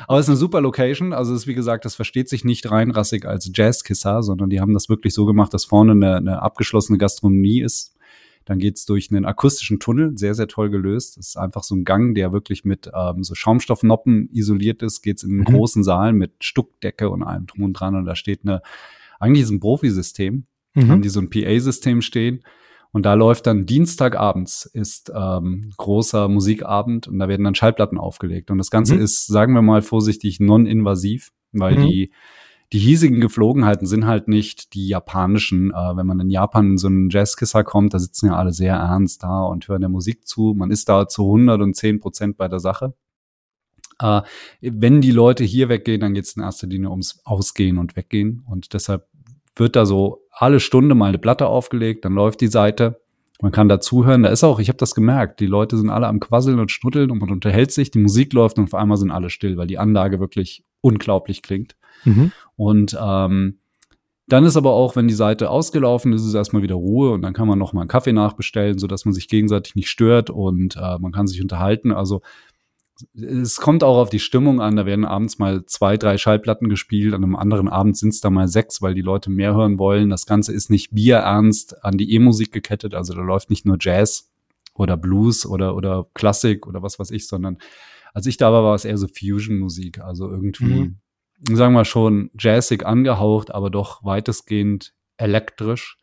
[0.07, 1.13] Aber es ist eine super Location.
[1.13, 4.73] Also es ist, wie gesagt, das versteht sich nicht reinrassig als Jazzkisser, sondern die haben
[4.73, 7.94] das wirklich so gemacht, dass vorne eine, eine abgeschlossene Gastronomie ist,
[8.45, 11.17] dann geht's durch einen akustischen Tunnel, sehr, sehr toll gelöst.
[11.17, 15.01] Das ist einfach so ein Gang, der wirklich mit ähm, so Schaumstoffnoppen isoliert ist.
[15.01, 15.45] Geht's in einen mhm.
[15.45, 17.95] großen Saal mit Stuckdecke und allem drum und dran.
[17.95, 18.61] Und da steht eine,
[19.19, 20.45] eigentlich ist ein Profisystem.
[20.75, 20.89] Mhm.
[20.89, 22.43] Haben die so ein PA-System stehen.
[22.91, 28.51] Und da läuft dann Dienstagabends ist ähm, großer Musikabend und da werden dann Schallplatten aufgelegt.
[28.51, 29.01] Und das Ganze mhm.
[29.01, 31.87] ist, sagen wir mal vorsichtig, non-invasiv, weil mhm.
[31.87, 32.11] die
[32.75, 35.71] die hiesigen Geflogenheiten sind halt nicht die japanischen.
[35.71, 38.75] Äh, wenn man in Japan in so einen Jazzkisser kommt, da sitzen ja alle sehr
[38.75, 40.53] ernst da und hören der Musik zu.
[40.57, 42.93] Man ist da zu 110 Prozent bei der Sache.
[43.99, 44.23] Äh,
[44.59, 48.43] wenn die Leute hier weggehen, dann geht es in erster Linie ums Ausgehen und Weggehen.
[48.45, 49.07] Und deshalb
[49.55, 52.99] wird da so alle Stunde mal eine Platte aufgelegt, dann läuft die Seite.
[53.41, 54.23] Man kann da zuhören.
[54.23, 57.09] Da ist auch, ich habe das gemerkt, die Leute sind alle am Quasseln und Schnuddeln
[57.09, 59.77] und man unterhält sich, die Musik läuft und auf einmal sind alle still, weil die
[59.77, 61.77] Anlage wirklich unglaublich klingt.
[62.05, 62.31] Mhm.
[62.55, 63.59] Und ähm,
[64.27, 67.33] dann ist aber auch, wenn die Seite ausgelaufen ist, ist erstmal wieder Ruhe und dann
[67.33, 70.97] kann man noch mal einen Kaffee nachbestellen, sodass man sich gegenseitig nicht stört und äh,
[70.97, 71.91] man kann sich unterhalten.
[71.91, 72.21] Also
[73.13, 74.77] es kommt auch auf die Stimmung an.
[74.77, 78.31] Da werden abends mal zwei, drei Schallplatten gespielt, an einem anderen Abend sind es da
[78.31, 80.09] mal sechs, weil die Leute mehr hören wollen.
[80.09, 84.31] Das Ganze ist nicht bierernst an die E-Musik gekettet, also da läuft nicht nur Jazz
[84.73, 87.57] oder Blues oder, oder Klassik oder was weiß ich, sondern
[88.13, 90.95] als ich da war, war es eher so Fusion-Musik, also irgendwie mhm
[91.43, 95.97] sagen wir schon, jazzig angehaucht, aber doch weitestgehend elektrisch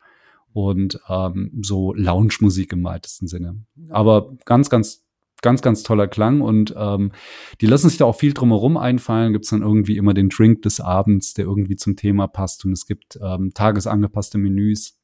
[0.53, 3.63] und ähm, so Lounge-Musik im weitesten Sinne.
[3.89, 5.03] Aber ganz, ganz,
[5.41, 7.11] ganz, ganz toller Klang und ähm,
[7.59, 9.33] die lassen sich da auch viel drumherum einfallen.
[9.33, 12.71] Gibt es dann irgendwie immer den Drink des Abends, der irgendwie zum Thema passt und
[12.71, 14.97] es gibt ähm, tagesangepasste Menüs.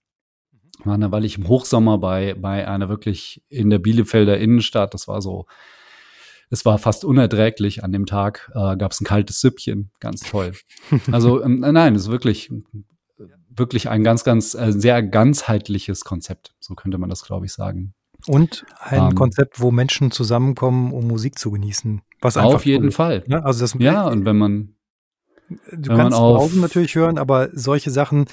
[0.85, 5.07] War eine Weile ich im Hochsommer bei, bei einer wirklich in der Bielefelder Innenstadt, das
[5.07, 5.45] war so
[6.49, 7.83] es war fast unerträglich.
[7.83, 10.53] An dem Tag äh, gab es ein kaltes Süppchen, ganz toll.
[11.11, 12.51] Also ähm, nein, es ist wirklich,
[13.49, 16.55] wirklich ein ganz, ganz äh, sehr ganzheitliches Konzept.
[16.59, 17.93] So könnte man das, glaube ich, sagen.
[18.27, 22.01] Und ein ähm, Konzept, wo Menschen zusammenkommen, um Musik zu genießen.
[22.21, 22.91] Was einfach auf jeden cool.
[22.91, 23.23] Fall.
[23.27, 23.43] Ne?
[23.45, 24.75] Also das, ja, und wenn man
[25.71, 28.25] Du wenn kannst Hause natürlich hören, aber solche Sachen,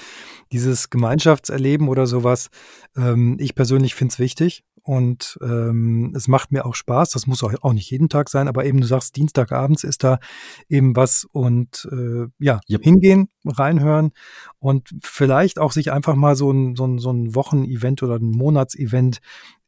[0.52, 2.50] dieses Gemeinschaftserleben oder sowas,
[2.94, 7.10] ähm, ich persönlich finde es wichtig und ähm, es macht mir auch Spaß.
[7.10, 10.20] Das muss auch, auch nicht jeden Tag sein, aber eben du sagst, Dienstagabends ist da
[10.68, 12.84] eben was und äh, ja, yep.
[12.84, 14.12] hingehen, reinhören
[14.60, 18.30] und vielleicht auch sich einfach mal so ein, so ein, so ein Wochenevent oder ein
[18.30, 19.18] Monatsevent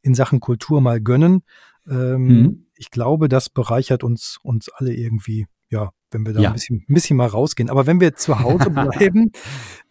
[0.01, 1.43] in Sachen Kultur mal gönnen.
[1.85, 2.65] Ähm, mhm.
[2.75, 6.49] Ich glaube, das bereichert uns, uns alle irgendwie ja, wenn wir da ja.
[6.49, 7.69] ein, bisschen, ein bisschen mal rausgehen.
[7.69, 9.31] Aber wenn wir zu Hause bleiben,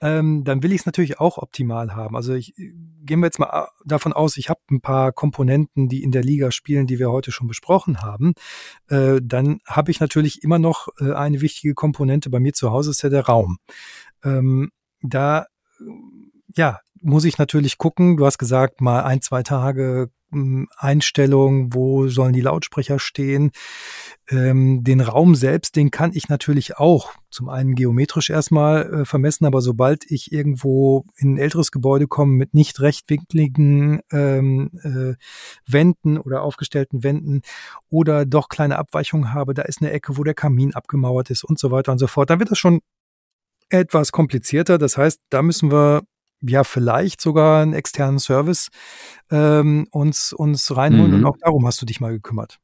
[0.01, 2.16] ähm, dann will ich es natürlich auch optimal haben.
[2.16, 6.03] Also ich, gehen wir jetzt mal äh, davon aus, ich habe ein paar Komponenten, die
[6.03, 8.35] in der Liga spielen, die wir heute schon besprochen haben.
[8.89, 12.91] Äh, dann habe ich natürlich immer noch äh, eine wichtige Komponente bei mir zu Hause,
[12.91, 13.59] ist ja der Raum.
[14.24, 14.70] Ähm,
[15.01, 15.47] da
[16.57, 18.16] ja, muss ich natürlich gucken.
[18.16, 23.51] Du hast gesagt, mal ein, zwei Tage hm, Einstellung, wo sollen die Lautsprecher stehen.
[24.29, 29.47] Ähm, den Raum selbst, den kann ich natürlich auch zum einen geometrisch erstmal äh, vermessen,
[29.47, 35.14] aber sobald ich irgendwo in ein älteres Gebäude komme mit nicht rechtwinkligen ähm, äh,
[35.66, 37.43] Wänden oder aufgestellten Wänden
[37.89, 41.59] oder doch kleine Abweichungen habe, da ist eine Ecke, wo der Kamin abgemauert ist und
[41.59, 42.81] so weiter und so fort, dann wird das schon
[43.70, 44.79] etwas komplizierter.
[44.79, 46.03] Das heißt, da müssen wir
[46.41, 48.68] ja vielleicht sogar einen externen Service
[49.30, 51.11] ähm, uns, uns reinholen.
[51.11, 51.16] Mhm.
[51.18, 52.59] Und auch darum hast du dich mal gekümmert.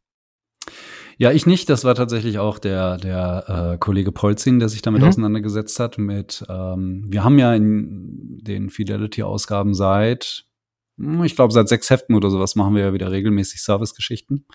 [1.16, 1.68] Ja, ich nicht.
[1.68, 5.08] Das war tatsächlich auch der, der äh, Kollege Polzin, der sich damit mhm.
[5.08, 5.98] auseinandergesetzt hat.
[5.98, 10.44] Mit, ähm, wir haben ja in den Fidelity-Ausgaben seit,
[10.98, 14.46] hm, ich glaube, seit sechs Heften oder sowas machen wir ja wieder regelmäßig Service-Geschichten.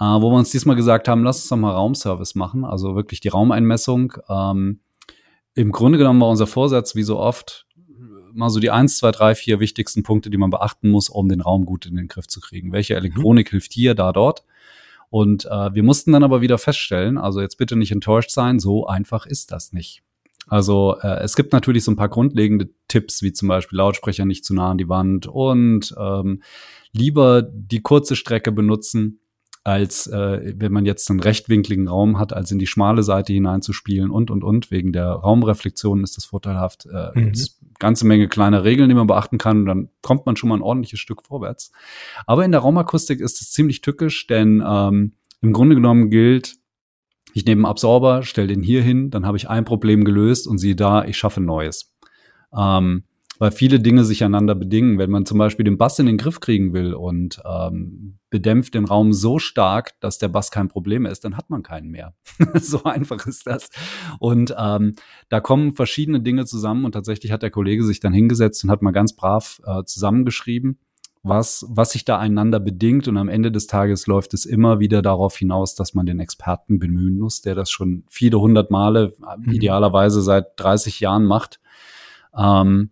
[0.00, 3.20] Äh, wo wir uns diesmal gesagt haben, lass uns doch mal Raumservice machen, also wirklich
[3.20, 4.12] die Raumeinmessung.
[4.28, 4.80] Ähm,
[5.54, 7.66] Im Grunde genommen war unser Vorsatz, wie so oft,
[8.38, 11.40] mal so die eins, zwei, drei, vier wichtigsten Punkte, die man beachten muss, um den
[11.40, 12.72] Raum gut in den Griff zu kriegen.
[12.72, 13.50] Welche Elektronik mhm.
[13.50, 14.44] hilft hier, da, dort?
[15.10, 18.86] Und äh, wir mussten dann aber wieder feststellen, also jetzt bitte nicht enttäuscht sein, so
[18.86, 20.02] einfach ist das nicht.
[20.46, 24.44] Also äh, es gibt natürlich so ein paar grundlegende Tipps, wie zum Beispiel Lautsprecher nicht
[24.44, 26.42] zu nah an die Wand und ähm,
[26.92, 29.20] lieber die kurze Strecke benutzen,
[29.64, 34.10] als äh, wenn man jetzt einen rechtwinkligen Raum hat, als in die schmale Seite hineinzuspielen
[34.10, 34.70] und und und.
[34.70, 36.86] Wegen der Raumreflexion ist das vorteilhaft.
[36.86, 37.32] Äh, mhm.
[37.78, 40.62] ganze Menge kleiner Regeln, die man beachten kann, und dann kommt man schon mal ein
[40.62, 41.72] ordentliches Stück vorwärts.
[42.26, 46.56] Aber in der Raumakustik ist es ziemlich tückisch, denn ähm, im Grunde genommen gilt,
[47.34, 50.58] ich nehme einen Absorber, stelle den hier hin, dann habe ich ein Problem gelöst und
[50.58, 51.94] siehe da, ich schaffe Neues.
[52.56, 53.04] Ähm,
[53.38, 54.98] weil viele Dinge sich einander bedingen.
[54.98, 58.84] Wenn man zum Beispiel den Bass in den Griff kriegen will und ähm, bedämpft den
[58.84, 62.14] Raum so stark, dass der Bass kein Problem ist, dann hat man keinen mehr.
[62.54, 63.70] so einfach ist das.
[64.18, 64.94] Und ähm,
[65.28, 68.82] da kommen verschiedene Dinge zusammen und tatsächlich hat der Kollege sich dann hingesetzt und hat
[68.82, 70.78] mal ganz brav äh, zusammengeschrieben,
[71.22, 73.06] was, was sich da einander bedingt.
[73.06, 76.80] Und am Ende des Tages läuft es immer wieder darauf hinaus, dass man den Experten
[76.80, 79.52] bemühen muss, der das schon viele hundert Male, mhm.
[79.52, 81.60] idealerweise seit 30 Jahren macht.
[82.36, 82.90] Ähm,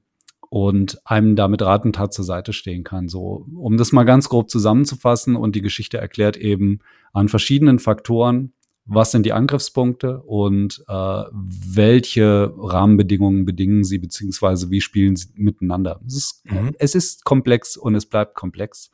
[0.48, 3.08] und einem damit Rat und Tat zur Seite stehen kann.
[3.08, 6.80] So, um das mal ganz grob zusammenzufassen und die Geschichte erklärt eben
[7.12, 8.52] an verschiedenen Faktoren,
[8.86, 10.92] was sind die Angriffspunkte und äh,
[11.32, 16.00] welche Rahmenbedingungen bedingen sie, beziehungsweise wie spielen sie miteinander.
[16.06, 16.74] Es ist, mhm.
[16.78, 18.90] es ist komplex und es bleibt komplex.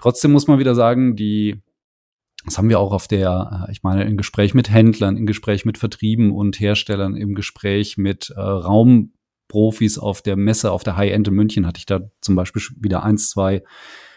[0.00, 1.62] Trotzdem muss man wieder sagen, die
[2.44, 5.64] das haben wir auch auf der, äh, ich meine, im Gespräch mit Händlern, im Gespräch
[5.64, 9.12] mit Vertrieben und Herstellern, im Gespräch mit äh, Raum,
[9.48, 13.02] Profis auf der Messe, auf der High-End in München hatte ich da zum Beispiel wieder
[13.02, 13.62] eins, zwei,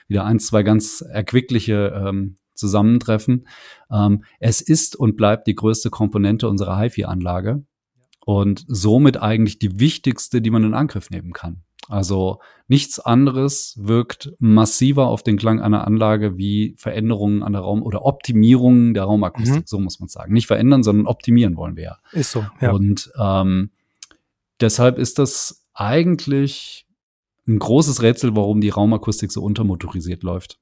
[0.07, 3.47] wieder eins, zwei ganz erquickliche ähm, Zusammentreffen.
[3.91, 7.63] Ähm, es ist und bleibt die größte Komponente unserer HiFi-Anlage
[8.25, 11.63] und somit eigentlich die wichtigste, die man in Angriff nehmen kann.
[11.89, 17.82] Also nichts anderes wirkt massiver auf den Klang einer Anlage wie Veränderungen an der Raum
[17.82, 19.65] oder Optimierungen der Raumakustik, mhm.
[19.65, 20.32] so muss man sagen.
[20.32, 21.97] Nicht verändern, sondern optimieren wollen wir ja.
[22.11, 22.45] Ist so.
[22.61, 22.71] Ja.
[22.71, 23.71] Und ähm,
[24.62, 26.86] Deshalb ist das eigentlich
[27.47, 30.60] ein großes Rätsel, warum die Raumakustik so untermotorisiert läuft.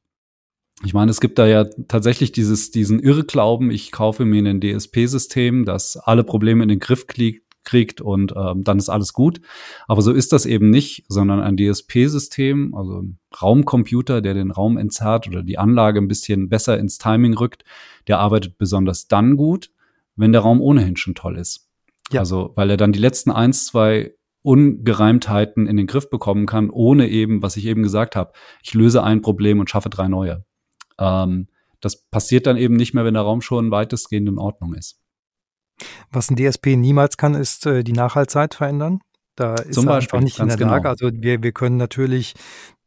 [0.86, 5.66] Ich meine, es gibt da ja tatsächlich dieses, diesen Irrglauben, ich kaufe mir ein DSP-System,
[5.66, 9.42] das alle Probleme in den Griff kriegt, kriegt und ähm, dann ist alles gut.
[9.88, 14.78] Aber so ist das eben nicht, sondern ein DSP-System, also ein Raumcomputer, der den Raum
[14.78, 17.66] entzerrt oder die Anlage ein bisschen besser ins Timing rückt,
[18.08, 19.72] der arbeitet besonders dann gut,
[20.16, 21.67] wenn der Raum ohnehin schon toll ist.
[22.12, 22.22] Ja.
[22.22, 27.10] Also, weil er dann die letzten eins, zwei Ungereimtheiten in den Griff bekommen kann, ohne
[27.10, 28.32] eben, was ich eben gesagt habe,
[28.64, 30.46] ich löse ein Problem und schaffe drei neue.
[31.00, 31.48] Ähm,
[31.82, 35.00] das passiert dann eben nicht mehr, wenn der Raum schon weitestgehend in Ordnung ist.
[36.12, 39.02] Was ein DSP niemals kann, ist äh, die Nachhaltzeit verändern.
[39.36, 40.82] Da ist Zum er einfach nicht in der Lage.
[40.82, 40.90] Genau.
[40.90, 42.34] Also wir, wir können natürlich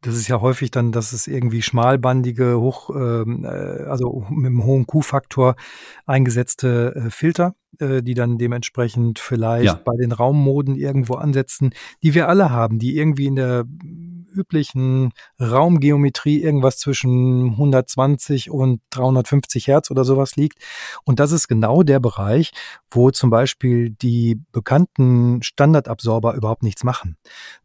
[0.02, 4.64] das ist ja häufig dann, dass es irgendwie schmalbandige, hoch, ähm, äh, also mit einem
[4.64, 5.56] hohen Q-Faktor
[6.06, 9.80] eingesetzte äh, Filter, äh, die dann dementsprechend vielleicht ja.
[9.84, 11.70] bei den Raummoden irgendwo ansetzen,
[12.02, 13.64] die wir alle haben, die irgendwie in der
[14.30, 20.58] üblichen Raumgeometrie irgendwas zwischen 120 und 350 Hertz oder sowas liegt.
[21.04, 22.52] Und das ist genau der Bereich,
[22.90, 27.16] wo zum Beispiel die bekannten Standardabsorber überhaupt nichts machen.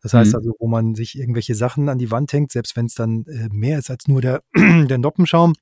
[0.02, 0.38] Das heißt mhm.
[0.38, 3.50] also, wo man sich irgendwelche Sachen an die Wand hängt, selbst wenn es dann äh,
[3.52, 5.54] mehr ist als nur der, der Noppenschaum,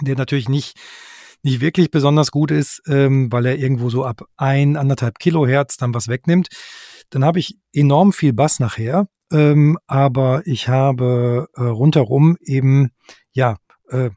[0.00, 0.78] der natürlich nicht
[1.42, 5.94] nicht wirklich besonders gut ist, ähm, weil er irgendwo so ab ein, anderthalb Kilohertz dann
[5.94, 6.48] was wegnimmt.
[7.10, 12.90] Dann habe ich enorm viel Bass nachher, ähm, aber ich habe äh, rundherum eben
[13.32, 13.56] ja
[13.88, 14.10] äh,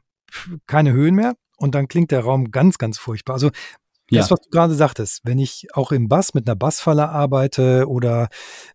[0.66, 3.34] keine Höhen mehr und dann klingt der Raum ganz, ganz furchtbar.
[3.34, 3.50] Also
[4.10, 8.28] das, was du gerade sagtest, wenn ich auch im Bass mit einer Bassfalle arbeite oder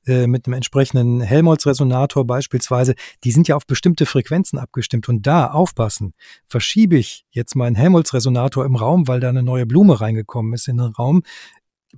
[0.06, 5.48] äh, mit einem entsprechenden Helmholtz-Resonator beispielsweise, die sind ja auf bestimmte Frequenzen abgestimmt und da
[5.48, 6.14] aufpassen.
[6.48, 10.78] Verschiebe ich jetzt meinen Helmholtz-Resonator im Raum, weil da eine neue Blume reingekommen ist in
[10.78, 11.22] den Raum,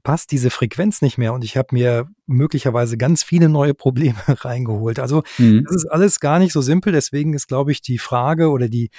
[0.04, 5.00] passt diese Frequenz nicht mehr und ich habe mir möglicherweise ganz viele neue Probleme reingeholt.
[5.00, 5.64] Also mhm.
[5.66, 6.94] das ist alles gar nicht so simpel.
[6.94, 8.89] Deswegen ist, glaube ich, die Frage oder die,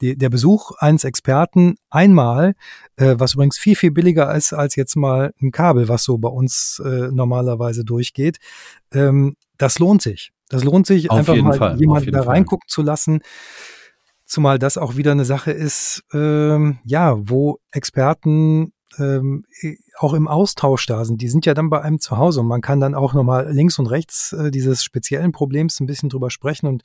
[0.00, 2.54] die der Besuch eines Experten einmal,
[2.96, 6.28] äh, was übrigens viel, viel billiger ist als jetzt mal ein Kabel, was so bei
[6.28, 8.38] uns äh, normalerweise durchgeht,
[8.92, 10.32] ähm, das lohnt sich.
[10.50, 11.80] Das lohnt sich, Auf einfach mal Fall.
[11.80, 13.22] jemanden da reingucken zu lassen
[14.26, 19.44] Zumal das auch wieder eine Sache ist, ähm, ja, wo Experten ähm,
[19.98, 21.22] auch im Austausch da sind.
[21.22, 23.78] Die sind ja dann bei einem zu Hause und man kann dann auch nochmal links
[23.78, 26.82] und rechts äh, dieses speziellen Problems ein bisschen drüber sprechen und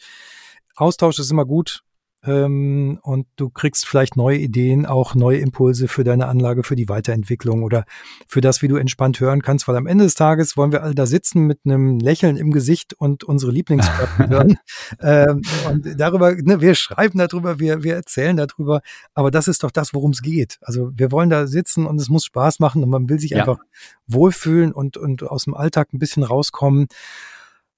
[0.76, 1.84] Austausch ist immer gut.
[2.26, 6.90] Ähm, und du kriegst vielleicht neue Ideen, auch neue Impulse für deine Anlage, für die
[6.90, 7.86] Weiterentwicklung oder
[8.28, 10.96] für das, wie du entspannt hören kannst, weil am Ende des Tages wollen wir alle
[10.96, 14.60] da sitzen mit einem Lächeln im Gesicht und unsere Lieblingsplatten hören.
[15.02, 18.82] Ähm, und darüber, ne, wir schreiben darüber, wir, wir erzählen darüber,
[19.14, 20.58] aber das ist doch das, worum es geht.
[20.62, 23.40] Also wir wollen da sitzen und es muss Spaß machen und man will sich ja.
[23.40, 23.60] einfach
[24.08, 26.88] wohlfühlen und, und aus dem Alltag ein bisschen rauskommen.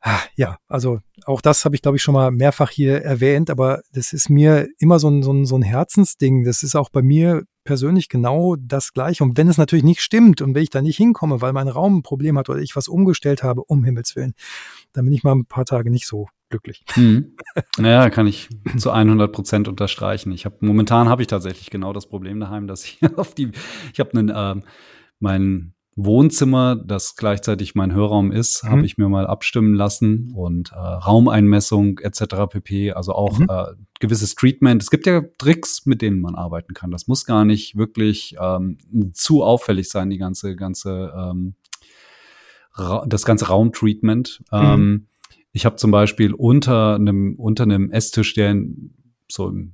[0.04, 3.82] Ah, ja, also auch das habe ich, glaube ich, schon mal mehrfach hier erwähnt, aber
[3.94, 6.44] das ist mir immer so ein, so, ein, so ein Herzensding.
[6.44, 9.24] Das ist auch bei mir persönlich genau das gleiche.
[9.24, 11.98] Und wenn es natürlich nicht stimmt und wenn ich da nicht hinkomme, weil mein Raum
[11.98, 14.34] ein Problem hat oder ich was umgestellt habe, um Himmels Willen,
[14.94, 16.84] dann bin ich mal ein paar Tage nicht so glücklich.
[16.94, 17.36] Hm.
[17.78, 20.32] Naja, kann ich zu 100 Prozent unterstreichen.
[20.32, 23.52] Ich habe momentan habe ich tatsächlich genau das Problem daheim, dass ich auf die,
[23.94, 24.62] ich habe einen, äh,
[25.20, 28.70] mein Wohnzimmer, das gleichzeitig mein Hörraum ist, mhm.
[28.70, 32.48] habe ich mir mal abstimmen lassen und äh, Raumeinmessung etc.
[32.50, 32.94] pp.
[32.94, 33.48] Also auch mhm.
[33.50, 33.66] äh,
[34.00, 34.82] gewisses Treatment.
[34.82, 36.92] Es gibt ja Tricks, mit denen man arbeiten kann.
[36.92, 38.78] Das muss gar nicht wirklich ähm,
[39.14, 41.56] zu auffällig sein, die ganze ganze ähm,
[43.06, 44.44] das ganze Raumtreatment.
[44.52, 44.58] Mhm.
[44.60, 45.08] Ähm,
[45.52, 48.94] ich habe zum Beispiel unter einem unter einem Esstisch, der in,
[49.28, 49.74] so im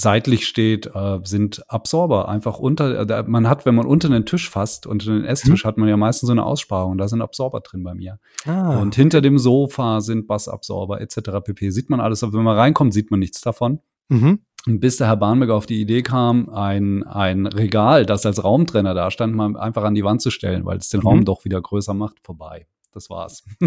[0.00, 3.08] seitlich steht, äh, sind Absorber einfach unter.
[3.08, 5.68] Äh, man hat, wenn man unter den Tisch fasst, unter den Esstisch, mhm.
[5.68, 6.96] hat man ja meistens so eine Aussparung.
[6.96, 8.18] Da sind Absorber drin bei mir.
[8.46, 8.80] Ah.
[8.80, 11.42] Und hinter dem Sofa sind Bassabsorber etc.
[11.44, 11.70] pp.
[11.70, 12.22] Sieht man alles.
[12.22, 13.80] Aber wenn man reinkommt, sieht man nichts davon.
[14.08, 14.40] Mhm.
[14.66, 18.94] Und bis der Herr Bahnberger auf die Idee kam, ein, ein Regal, das als Raumtrenner
[18.94, 21.06] da stand, mal einfach an die Wand zu stellen, weil es den mhm.
[21.06, 22.66] Raum doch wieder größer macht, vorbei.
[22.92, 23.44] Das war's.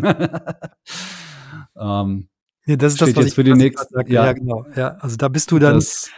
[1.79, 2.27] ähm,
[2.65, 3.93] ja, das ist das, was jetzt ich für die nächsten.
[4.11, 4.25] Ja.
[4.25, 4.65] ja, genau.
[4.75, 6.09] Ja, also da bist du dann das,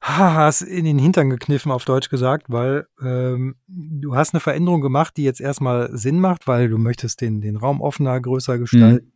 [0.00, 5.16] hast in den Hintern gekniffen, auf Deutsch gesagt, weil ähm, du hast eine Veränderung gemacht,
[5.16, 9.12] die jetzt erstmal Sinn macht, weil du möchtest den, den Raum offener, größer gestalten,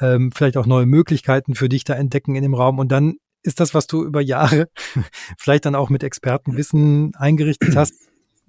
[0.00, 0.06] mhm.
[0.06, 3.60] ähm, vielleicht auch neue Möglichkeiten für dich da entdecken in dem Raum und dann ist
[3.60, 4.68] das, was du über Jahre
[5.38, 7.94] vielleicht dann auch mit Expertenwissen eingerichtet hast,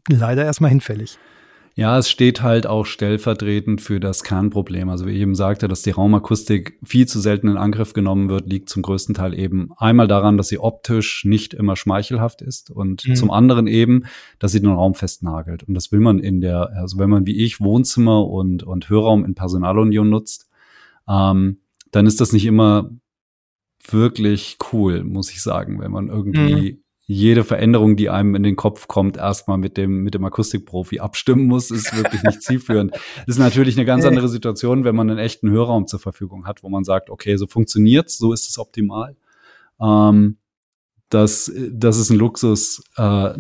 [0.09, 1.19] leider erstmal hinfällig.
[1.77, 4.87] Ja, es steht halt auch stellvertretend für das Kernproblem.
[4.87, 8.47] Also wie ich eben sagte, dass die Raumakustik viel zu selten in Angriff genommen wird,
[8.47, 13.05] liegt zum größten Teil eben einmal daran, dass sie optisch nicht immer schmeichelhaft ist und
[13.05, 13.15] mhm.
[13.15, 14.05] zum anderen eben,
[14.39, 15.63] dass sie den Raum festnagelt.
[15.63, 19.25] Und das will man in der, also wenn man wie ich Wohnzimmer und, und Hörraum
[19.25, 20.47] in Personalunion nutzt,
[21.09, 21.59] ähm,
[21.91, 22.89] dann ist das nicht immer
[23.85, 28.55] wirklich cool, muss ich sagen, wenn man irgendwie mhm jede Veränderung, die einem in den
[28.55, 32.93] Kopf kommt, erstmal mit dem, mit dem Akustikprofi abstimmen muss, ist wirklich nicht zielführend.
[32.93, 36.63] Das ist natürlich eine ganz andere Situation, wenn man einen echten Hörraum zur Verfügung hat,
[36.63, 39.15] wo man sagt, okay, so funktioniert's, so ist es optimal.
[39.79, 40.37] Ähm,
[41.09, 43.33] das, das ist ein Luxus, äh,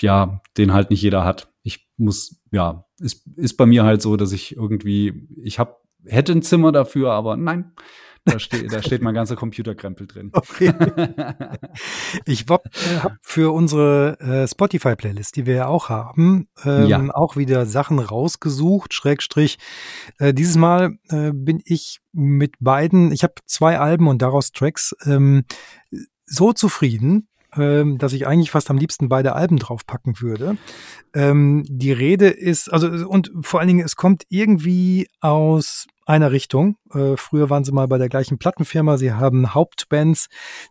[0.00, 1.52] ja, den halt nicht jeder hat.
[1.64, 6.30] Ich muss, ja, ist, ist bei mir halt so, dass ich irgendwie, ich hab, hätte
[6.30, 7.72] ein Zimmer dafür, aber nein,
[8.24, 10.30] da, steht, da steht mein ganzer Computerkrempel drin.
[10.32, 10.72] Okay.
[12.24, 17.14] Ich habe äh, für unsere äh, Spotify-Playlist, die wir ja auch haben, ähm, ja.
[17.14, 18.94] auch wieder Sachen rausgesucht.
[18.94, 19.58] Schrägstrich.
[20.18, 24.94] Äh, dieses Mal äh, bin ich mit beiden, ich habe zwei Alben und daraus Tracks,
[25.04, 25.44] ähm,
[26.26, 30.58] so zufrieden, ähm, dass ich eigentlich fast am liebsten beide Alben draufpacken würde.
[31.14, 36.76] Ähm, die Rede ist, also und vor allen Dingen, es kommt irgendwie aus einer Richtung.
[36.92, 38.96] Äh, früher waren sie mal bei der gleichen Plattenfirma.
[38.96, 40.28] Sie haben Hauptbands,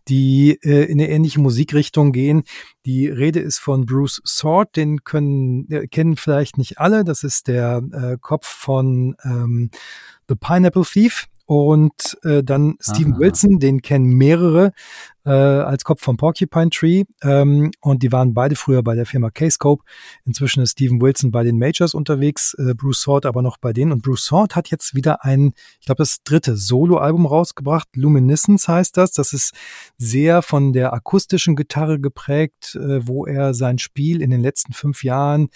[0.08, 2.42] die äh, in eine ähnliche Musikrichtung gehen.
[2.84, 7.04] Die Rede ist von Bruce Sword, den können äh, kennen vielleicht nicht alle.
[7.04, 9.70] Das ist der äh, Kopf von ähm,
[10.28, 11.28] The Pineapple Thief.
[11.48, 13.20] Und äh, dann Steven Aha.
[13.20, 14.72] Wilson, den kennen mehrere
[15.24, 17.04] äh, als Kopf von Porcupine Tree.
[17.22, 19.82] Ähm, und die waren beide früher bei der Firma K-Scope.
[20.26, 23.92] Inzwischen ist Steven Wilson bei den Majors unterwegs, äh, Bruce Sword aber noch bei denen.
[23.92, 27.88] Und Bruce Sword hat jetzt wieder ein, ich glaube, das dritte Soloalbum rausgebracht.
[27.94, 29.12] Luminescence heißt das.
[29.12, 29.54] Das ist
[29.96, 35.02] sehr von der akustischen Gitarre geprägt, äh, wo er sein Spiel in den letzten fünf
[35.02, 35.48] Jahren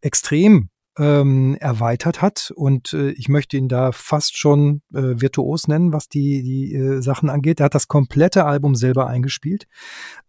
[0.00, 2.52] extrem ähm, erweitert hat.
[2.54, 7.02] Und äh, ich möchte ihn da fast schon äh, virtuos nennen, was die, die äh,
[7.02, 7.60] Sachen angeht.
[7.60, 9.66] Er hat das komplette Album selber eingespielt,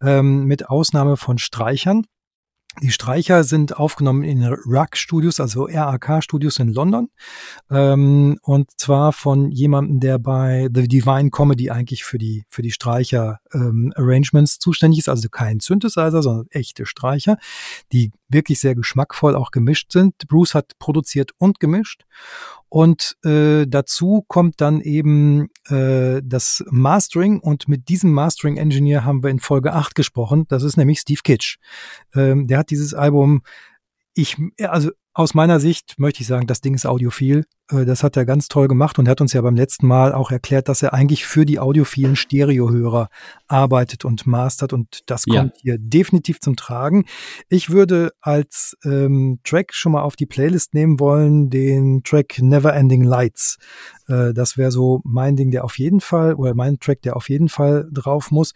[0.02, 2.04] ähm, mit Ausnahme von Streichern.
[2.82, 7.08] Die Streicher sind aufgenommen in RAK Studios, also RAK Studios in London.
[7.70, 12.72] Ähm, und zwar von jemandem, der bei The Divine Comedy eigentlich für die, für die
[12.72, 15.08] Streicher ähm, Arrangements zuständig ist.
[15.08, 17.38] Also kein Synthesizer, sondern echte Streicher.
[17.92, 20.14] Die wirklich sehr geschmackvoll auch gemischt sind.
[20.28, 22.04] Bruce hat produziert und gemischt.
[22.68, 29.22] Und äh, dazu kommt dann eben äh, das Mastering und mit diesem Mastering Engineer haben
[29.22, 30.46] wir in Folge 8 gesprochen.
[30.48, 31.58] Das ist nämlich Steve Kitsch.
[32.14, 33.42] Ähm, der hat dieses Album
[34.16, 37.44] ich, also aus meiner Sicht möchte ich sagen, das Ding ist audiophil.
[37.70, 40.30] Äh, das hat er ganz toll gemacht und hat uns ja beim letzten Mal auch
[40.30, 43.08] erklärt, dass er eigentlich für die audiophilen Stereohörer
[43.48, 45.40] arbeitet und mastert und das ja.
[45.40, 47.04] kommt hier definitiv zum Tragen.
[47.48, 52.74] Ich würde als ähm, Track schon mal auf die Playlist nehmen wollen, den Track Never
[52.74, 53.58] Ending Lights.
[54.08, 57.28] Äh, das wäre so mein Ding, der auf jeden Fall, oder mein Track, der auf
[57.28, 58.52] jeden Fall drauf muss.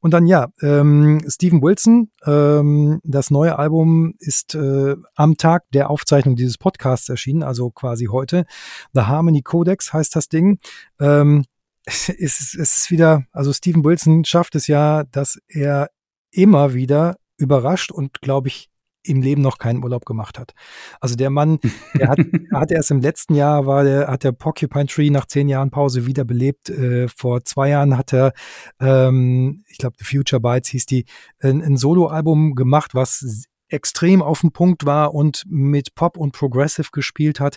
[0.00, 5.90] Und dann ja, ähm, Steven Wilson, ähm, das neue Album ist äh, am Tag der
[5.90, 8.44] Aufzeichnung dieses Podcasts erschienen, also quasi heute.
[8.92, 10.58] The Harmony Codex heißt das Ding.
[11.00, 11.44] Ähm,
[11.84, 15.90] es, ist, es ist wieder, also Steven Wilson schafft es ja, dass er
[16.30, 18.68] immer wieder überrascht und, glaube ich,
[19.04, 20.52] im Leben noch keinen Urlaub gemacht hat.
[21.00, 21.58] Also der Mann,
[21.94, 22.18] der hat,
[22.52, 26.06] hat erst im letzten Jahr war der, hat der Porcupine Tree nach zehn Jahren Pause
[26.06, 26.68] wiederbelebt.
[26.68, 28.32] Äh, vor zwei Jahren hat er,
[28.80, 31.06] ähm, ich glaube, The Future Bites hieß die,
[31.40, 36.88] ein, ein Soloalbum gemacht, was extrem auf dem Punkt war und mit Pop und Progressive
[36.92, 37.56] gespielt hat.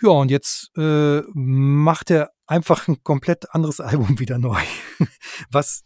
[0.00, 4.60] Ja, und jetzt äh, macht er einfach ein komplett anderes Album wieder neu,
[5.50, 5.82] was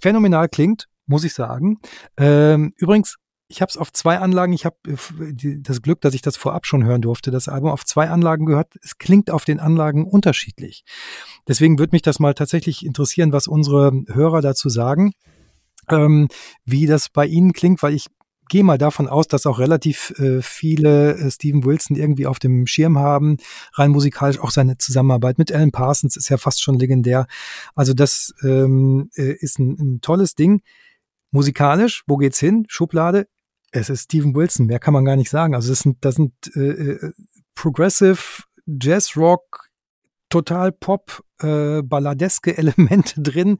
[0.00, 1.78] phänomenal klingt, muss ich sagen.
[2.16, 3.16] Ähm, übrigens,
[3.48, 6.66] ich habe es auf zwei Anlagen, ich habe äh, das Glück, dass ich das vorab
[6.66, 8.74] schon hören durfte, das Album auf zwei Anlagen gehört.
[8.82, 10.84] Es klingt auf den Anlagen unterschiedlich.
[11.46, 15.12] Deswegen würde mich das mal tatsächlich interessieren, was unsere Hörer dazu sagen,
[15.90, 16.28] ähm,
[16.64, 18.06] wie das bei Ihnen klingt, weil ich
[18.48, 22.66] gehe mal davon aus, dass auch relativ äh, viele äh, Steven Wilson irgendwie auf dem
[22.66, 23.36] Schirm haben.
[23.72, 27.26] Rein musikalisch auch seine Zusammenarbeit mit Alan Parsons ist ja fast schon legendär.
[27.74, 30.62] Also das ähm, äh, ist ein, ein tolles Ding.
[31.30, 32.64] Musikalisch, wo geht's hin?
[32.68, 33.26] Schublade.
[33.72, 35.54] Es ist Steven Wilson, mehr kann man gar nicht sagen.
[35.54, 37.12] Also das sind, das sind äh, äh,
[37.56, 39.68] Progressive, Jazz Rock,
[40.28, 43.58] total Pop, äh, balladeske Elemente drin.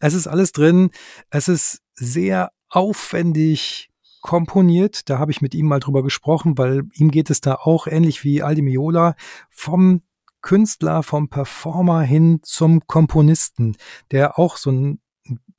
[0.00, 0.90] Es ist alles drin.
[1.30, 3.91] Es ist sehr aufwendig
[4.22, 5.10] komponiert.
[5.10, 8.24] Da habe ich mit ihm mal drüber gesprochen, weil ihm geht es da auch ähnlich
[8.24, 9.14] wie Aldi Miola
[9.50, 10.00] vom
[10.40, 13.76] Künstler, vom Performer hin zum Komponisten,
[14.10, 15.00] der auch so ein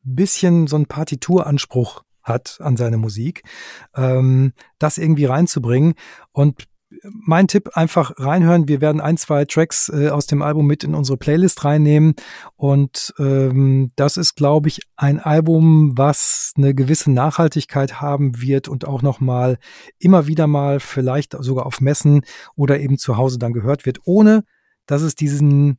[0.04, 3.44] bisschen so einen Partituranspruch hat an seine Musik,
[3.96, 5.94] ähm, das irgendwie reinzubringen.
[6.32, 6.68] Und
[7.04, 8.68] mein Tipp, einfach reinhören.
[8.68, 12.16] Wir werden ein, zwei Tracks äh, aus dem Album mit in unsere Playlist reinnehmen.
[12.56, 18.86] Und ähm, das ist, glaube ich, ein Album, was eine gewisse Nachhaltigkeit haben wird und
[18.86, 19.58] auch nochmal
[20.00, 22.22] immer wieder mal vielleicht sogar auf Messen
[22.56, 24.44] oder eben zu Hause dann gehört wird, ohne
[24.86, 25.78] dass es diesen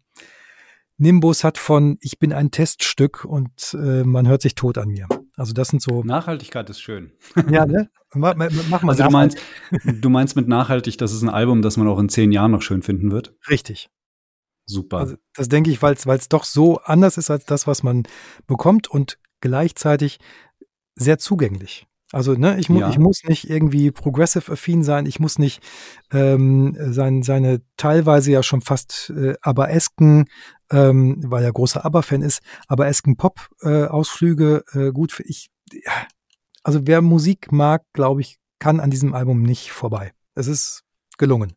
[0.97, 5.09] Nimbus hat von ich bin ein Teststück und äh, man hört sich tot an mir.
[5.37, 6.03] Also das sind so.
[6.05, 7.13] Nachhaltigkeit ist schön.
[7.51, 7.91] Ja, ne?
[8.15, 8.93] Mach, mach mal.
[8.93, 9.39] Also du meinst,
[9.85, 12.63] du meinst mit nachhaltig, das ist ein Album, das man auch in zehn Jahren noch
[12.63, 13.35] schön finden wird?
[13.49, 13.89] Richtig.
[14.67, 14.99] Super.
[14.99, 18.05] Also das denke ich, weil es doch so anders ist als das, was man
[18.47, 20.19] bekommt und gleichzeitig
[20.95, 21.87] sehr zugänglich.
[22.13, 22.91] Also ne, ich, mu ja.
[22.91, 25.61] ich muss nicht irgendwie progressive-affin sein, ich muss nicht
[26.13, 30.27] ähm, sein, seine teilweise ja schon fast äh, aberesken,
[30.71, 35.51] ähm, weil er großer Aber-Fan ist, aberesken Pop-Ausflüge äh, äh, gut ich.
[35.73, 36.07] Ja,
[36.63, 40.13] also wer Musik mag, glaube ich, kann an diesem Album nicht vorbei.
[40.35, 40.83] Es ist
[41.19, 41.53] gelungen.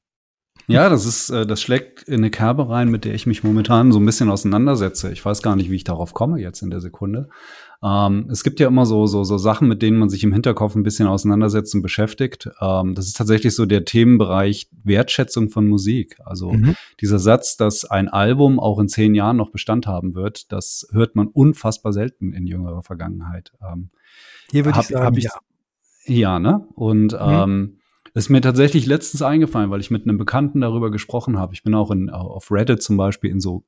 [0.68, 3.94] Ja, das ist, äh, das schlägt in eine Kerbe rein, mit der ich mich momentan
[3.94, 5.12] so ein bisschen auseinandersetze.
[5.12, 7.30] Ich weiß gar nicht, wie ich darauf komme jetzt in der Sekunde.
[7.84, 10.76] Ähm, es gibt ja immer so, so, so Sachen, mit denen man sich im Hinterkopf
[10.76, 12.50] ein bisschen auseinandersetzt und beschäftigt.
[12.62, 16.18] Ähm, das ist tatsächlich so der Themenbereich Wertschätzung von Musik.
[16.24, 16.76] Also mhm.
[17.02, 21.16] dieser Satz, dass ein Album auch in zehn Jahren noch Bestand haben wird, das hört
[21.16, 23.52] man unfassbar selten in jüngerer Vergangenheit.
[23.62, 23.90] Ähm,
[24.52, 25.32] Hier würde ich sagen, hab ich, ja.
[26.08, 26.66] Ja, ne?
[26.74, 27.20] Und mhm.
[27.20, 27.78] ähm,
[28.14, 31.54] ist mir tatsächlich letztens eingefallen, weil ich mit einem Bekannten darüber gesprochen habe.
[31.54, 33.64] Ich bin auch in, auf Reddit zum Beispiel in so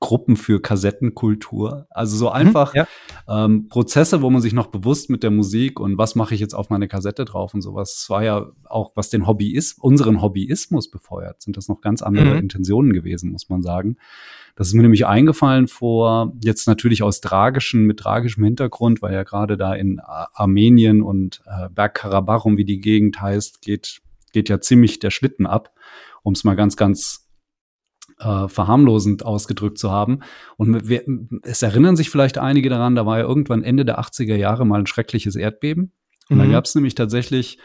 [0.00, 1.86] Gruppen für Kassettenkultur.
[1.90, 2.88] Also so mhm, einfach ja.
[3.28, 6.54] ähm, Prozesse, wo man sich noch bewusst mit der Musik und was mache ich jetzt
[6.54, 7.94] auf meine Kassette drauf und sowas.
[7.94, 12.32] Das war ja auch, was den Hobbyist, unseren Hobbyismus befeuert, sind das noch ganz andere
[12.32, 12.38] mhm.
[12.38, 13.98] Intentionen gewesen, muss man sagen.
[14.56, 19.22] Das ist mir nämlich eingefallen vor, jetzt natürlich aus tragischen, mit tragischem Hintergrund, weil ja
[19.22, 24.00] gerade da in Armenien und äh, Bergkarabarum, wie die Gegend heißt, geht,
[24.32, 25.72] geht ja ziemlich der Schlitten ab,
[26.22, 27.29] um es mal ganz, ganz
[28.20, 30.20] äh, verharmlosend ausgedrückt zu haben.
[30.56, 31.02] Und wir,
[31.42, 34.80] es erinnern sich vielleicht einige daran, da war ja irgendwann Ende der 80er Jahre mal
[34.80, 35.92] ein schreckliches Erdbeben.
[36.28, 36.42] Und mhm.
[36.42, 37.58] da gab es nämlich tatsächlich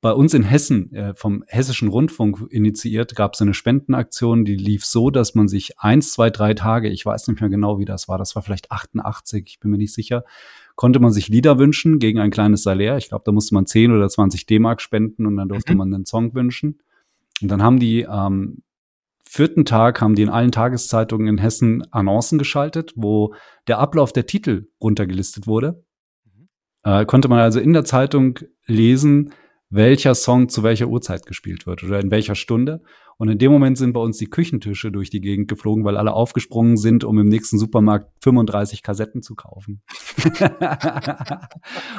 [0.00, 4.84] bei uns in Hessen, äh, vom Hessischen Rundfunk initiiert, gab es eine Spendenaktion, die lief
[4.84, 8.06] so, dass man sich eins, zwei, drei Tage, ich weiß nicht mehr genau, wie das
[8.06, 10.24] war, das war vielleicht 88, ich bin mir nicht sicher,
[10.76, 12.98] konnte man sich Lieder wünschen gegen ein kleines Salär.
[12.98, 15.78] Ich glaube, da musste man 10 oder 20 D-Mark spenden und dann durfte mhm.
[15.78, 16.80] man einen Song wünschen.
[17.40, 18.62] Und dann haben die ähm,
[19.34, 23.34] vierten Tag haben die in allen Tageszeitungen in Hessen Annoncen geschaltet, wo
[23.66, 25.84] der Ablauf der Titel runtergelistet wurde.
[26.24, 26.48] Mhm.
[26.84, 29.32] Äh, konnte man also in der Zeitung lesen,
[29.70, 32.82] welcher Song zu welcher Uhrzeit gespielt wird oder in welcher Stunde.
[33.16, 36.12] Und in dem Moment sind bei uns die Küchentische durch die Gegend geflogen, weil alle
[36.12, 39.82] aufgesprungen sind, um im nächsten Supermarkt 35 Kassetten zu kaufen.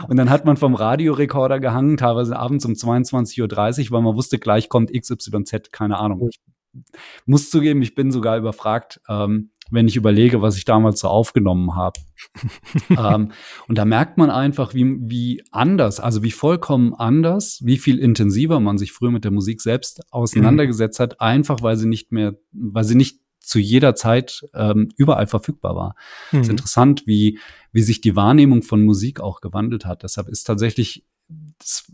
[0.07, 4.39] und dann hat man vom Radiorekorder gehangen, teilweise abends um 22.30 Uhr, weil man wusste,
[4.39, 6.29] gleich kommt XYZ, keine Ahnung.
[6.29, 6.39] Ich
[7.25, 11.75] muss zugeben, ich bin sogar überfragt, ähm, wenn ich überlege, was ich damals so aufgenommen
[11.75, 11.99] habe.
[12.89, 13.31] ähm,
[13.67, 18.59] und da merkt man einfach, wie, wie anders, also wie vollkommen anders, wie viel intensiver
[18.59, 22.83] man sich früher mit der Musik selbst auseinandergesetzt hat, einfach weil sie nicht mehr, weil
[22.83, 25.95] sie nicht zu jeder Zeit ähm, überall verfügbar war.
[26.31, 26.39] Mhm.
[26.39, 27.39] Es ist interessant, wie,
[27.71, 30.03] wie sich die Wahrnehmung von Musik auch gewandelt hat.
[30.03, 31.05] Deshalb ist tatsächlich
[31.59, 31.91] das,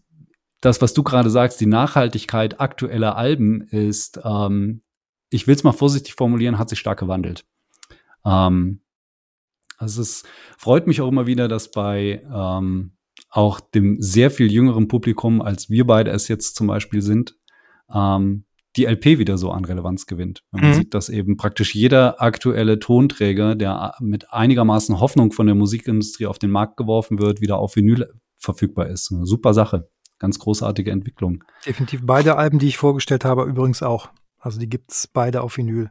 [0.61, 4.81] das was du gerade sagst, die Nachhaltigkeit aktueller Alben ist, ähm,
[5.29, 7.45] ich will es mal vorsichtig formulieren, hat sich stark gewandelt.
[8.25, 8.81] Ähm,
[9.77, 10.23] also es
[10.57, 12.93] freut mich auch immer wieder, dass bei ähm,
[13.29, 17.35] auch dem sehr viel jüngeren Publikum, als wir beide es jetzt zum Beispiel sind,
[17.93, 18.45] ähm,
[18.77, 20.43] die LP wieder so an Relevanz gewinnt.
[20.51, 20.73] Man mhm.
[20.75, 26.39] sieht, dass eben praktisch jeder aktuelle Tonträger, der mit einigermaßen Hoffnung von der Musikindustrie auf
[26.39, 29.11] den Markt geworfen wird, wieder auf Vinyl verfügbar ist.
[29.11, 29.89] Eine super Sache.
[30.21, 31.43] Ganz großartige Entwicklung.
[31.65, 34.11] Definitiv beide Alben, die ich vorgestellt habe, übrigens auch.
[34.37, 35.89] Also die gibt's beide auf Vinyl.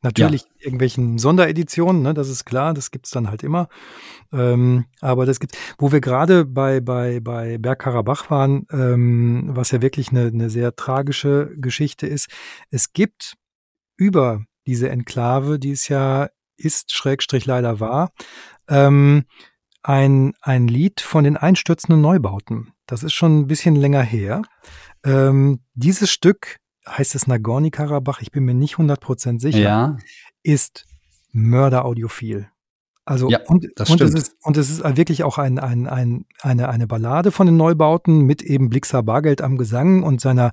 [0.00, 0.48] Natürlich ja.
[0.58, 3.68] irgendwelchen Sondereditionen, ne, das ist klar, das gibt's dann halt immer.
[4.32, 9.80] Ähm, aber das gibt, wo wir gerade bei, bei, bei Bergkarabach waren, ähm, was ja
[9.80, 12.30] wirklich eine, eine sehr tragische Geschichte ist,
[12.70, 13.36] es gibt
[13.96, 18.10] über diese Enklave, die es ja ist, Schrägstrich leider war,
[18.66, 19.26] ähm,
[19.82, 22.72] ein, ein Lied von den einstürzenden Neubauten.
[22.86, 24.42] Das ist schon ein bisschen länger her.
[25.04, 26.58] Ähm, dieses Stück
[26.88, 29.96] heißt es Nagorny-Karabach, ich bin mir nicht 100% sicher, ja.
[30.42, 30.86] ist
[31.32, 32.48] Mörder-Audiophil.
[33.04, 36.68] Also ja, und, und, es ist, und es ist wirklich auch ein, ein, ein, eine,
[36.68, 40.52] eine Ballade von den Neubauten mit eben Blixer Bargeld am Gesang und seiner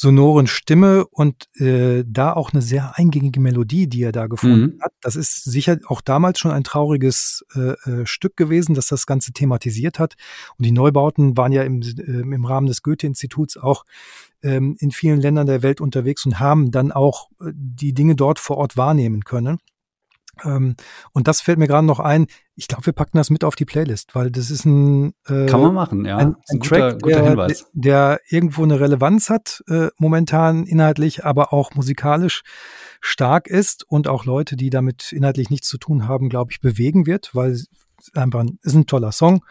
[0.00, 4.80] sonoren Stimme und äh, da auch eine sehr eingängige Melodie, die er da gefunden mhm.
[4.80, 4.92] hat.
[5.00, 9.32] Das ist sicher auch damals schon ein trauriges äh, äh, Stück gewesen, das das Ganze
[9.32, 10.14] thematisiert hat.
[10.56, 13.84] Und die Neubauten waren ja im, äh, im Rahmen des Goethe-Instituts auch
[14.40, 18.38] ähm, in vielen Ländern der Welt unterwegs und haben dann auch äh, die Dinge dort
[18.38, 19.58] vor Ort wahrnehmen können.
[20.44, 20.76] Ähm,
[21.12, 22.26] und das fällt mir gerade noch ein.
[22.54, 25.60] Ich glaube, wir packen das mit auf die Playlist, weil das ist ein äh, kann
[25.60, 26.16] man machen, ja.
[26.16, 27.66] Ein, ein, ein Track, guter, guter Hinweis.
[27.72, 32.42] Der, der, irgendwo eine Relevanz hat äh, momentan inhaltlich, aber auch musikalisch
[33.00, 37.06] stark ist und auch Leute, die damit inhaltlich nichts zu tun haben, glaube ich, bewegen
[37.06, 37.68] wird, weil es
[38.14, 39.44] einfach ein, ist ein toller Song.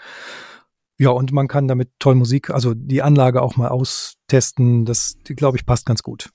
[1.00, 4.84] Ja, und man kann damit toll Musik, also die Anlage auch mal austesten.
[4.86, 6.32] Das, glaube ich, passt ganz gut.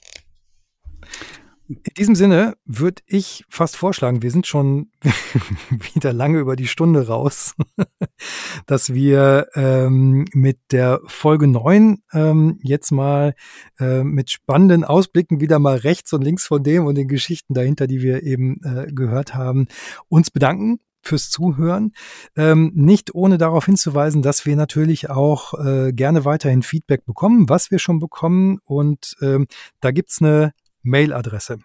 [1.72, 4.90] In diesem Sinne würde ich fast vorschlagen, wir sind schon
[5.94, 7.54] wieder lange über die Stunde raus,
[8.66, 13.34] dass wir ähm, mit der Folge 9 ähm, jetzt mal
[13.80, 17.86] äh, mit spannenden Ausblicken wieder mal rechts und links von dem und den Geschichten dahinter,
[17.86, 19.66] die wir eben äh, gehört haben,
[20.08, 21.92] uns bedanken fürs Zuhören.
[22.36, 27.70] Ähm, nicht ohne darauf hinzuweisen, dass wir natürlich auch äh, gerne weiterhin Feedback bekommen, was
[27.70, 28.58] wir schon bekommen.
[28.64, 29.46] Und ähm,
[29.80, 30.52] da gibt's eine
[30.82, 31.58] Mailadresse.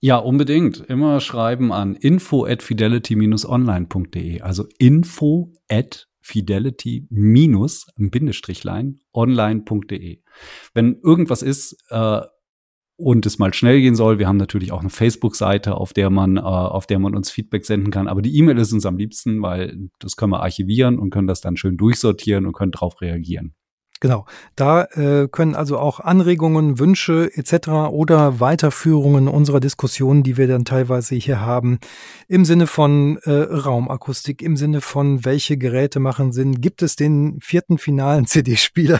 [0.00, 0.80] Ja, unbedingt.
[0.80, 4.40] Immer schreiben an info at fidelity-online.de.
[4.40, 10.22] Also info at fidelity minus Bindestrichlein online.de.
[10.74, 12.22] Wenn irgendwas ist, äh,
[13.02, 14.18] und es mal schnell gehen soll.
[14.18, 17.64] Wir haben natürlich auch eine Facebook-Seite, auf der man, äh, auf der man uns Feedback
[17.64, 18.06] senden kann.
[18.06, 21.40] Aber die E-Mail ist uns am liebsten, weil das können wir archivieren und können das
[21.40, 23.54] dann schön durchsortieren und können darauf reagieren.
[24.02, 24.26] Genau.
[24.56, 27.68] Da äh, können also auch Anregungen, Wünsche etc.
[27.92, 31.78] oder Weiterführungen unserer Diskussionen, die wir dann teilweise hier haben,
[32.26, 37.38] im Sinne von äh, Raumakustik, im Sinne von welche Geräte machen Sinn, gibt es den
[37.40, 38.98] vierten finalen CD-Spieler?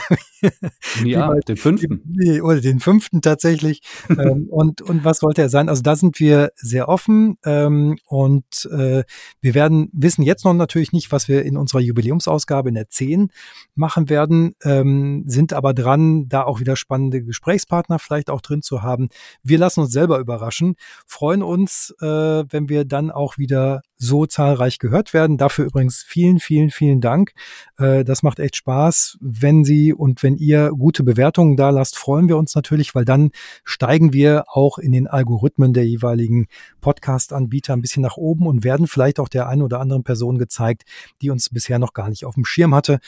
[1.05, 2.03] ja, den fünften.
[2.05, 3.82] Die, oder den fünften tatsächlich.
[4.09, 5.68] ähm, und, und was sollte er sein?
[5.68, 9.03] Also da sind wir sehr offen ähm, und äh,
[9.40, 13.30] wir werden wissen jetzt noch natürlich nicht, was wir in unserer Jubiläumsausgabe in der 10
[13.74, 14.55] machen werden.
[14.62, 19.08] Ähm, ähm, sind aber dran, da auch wieder spannende Gesprächspartner vielleicht auch drin zu haben.
[19.42, 20.76] Wir lassen uns selber überraschen,
[21.07, 25.38] freuen uns, äh, wenn wir dann auch wieder so zahlreich gehört werden.
[25.38, 27.33] Dafür übrigens vielen, vielen, vielen Dank.
[27.79, 29.18] Äh, das macht echt Spaß.
[29.21, 33.30] Wenn Sie und wenn ihr gute Bewertungen da lasst, freuen wir uns natürlich, weil dann
[33.64, 36.46] steigen wir auch in den Algorithmen der jeweiligen
[36.80, 40.83] Podcast-Anbieter ein bisschen nach oben und werden vielleicht auch der einen oder anderen Person gezeigt,
[41.21, 42.99] die uns bisher noch gar nicht auf dem Schirm hatte.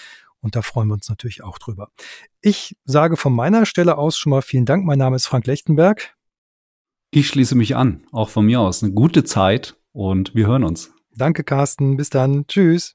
[0.44, 1.88] Und da freuen wir uns natürlich auch drüber.
[2.42, 4.84] Ich sage von meiner Stelle aus schon mal vielen Dank.
[4.84, 6.14] Mein Name ist Frank Lechtenberg.
[7.10, 8.82] Ich schließe mich an, auch von mir aus.
[8.82, 10.92] Eine gute Zeit und wir hören uns.
[11.16, 11.96] Danke, Carsten.
[11.96, 12.46] Bis dann.
[12.46, 12.94] Tschüss.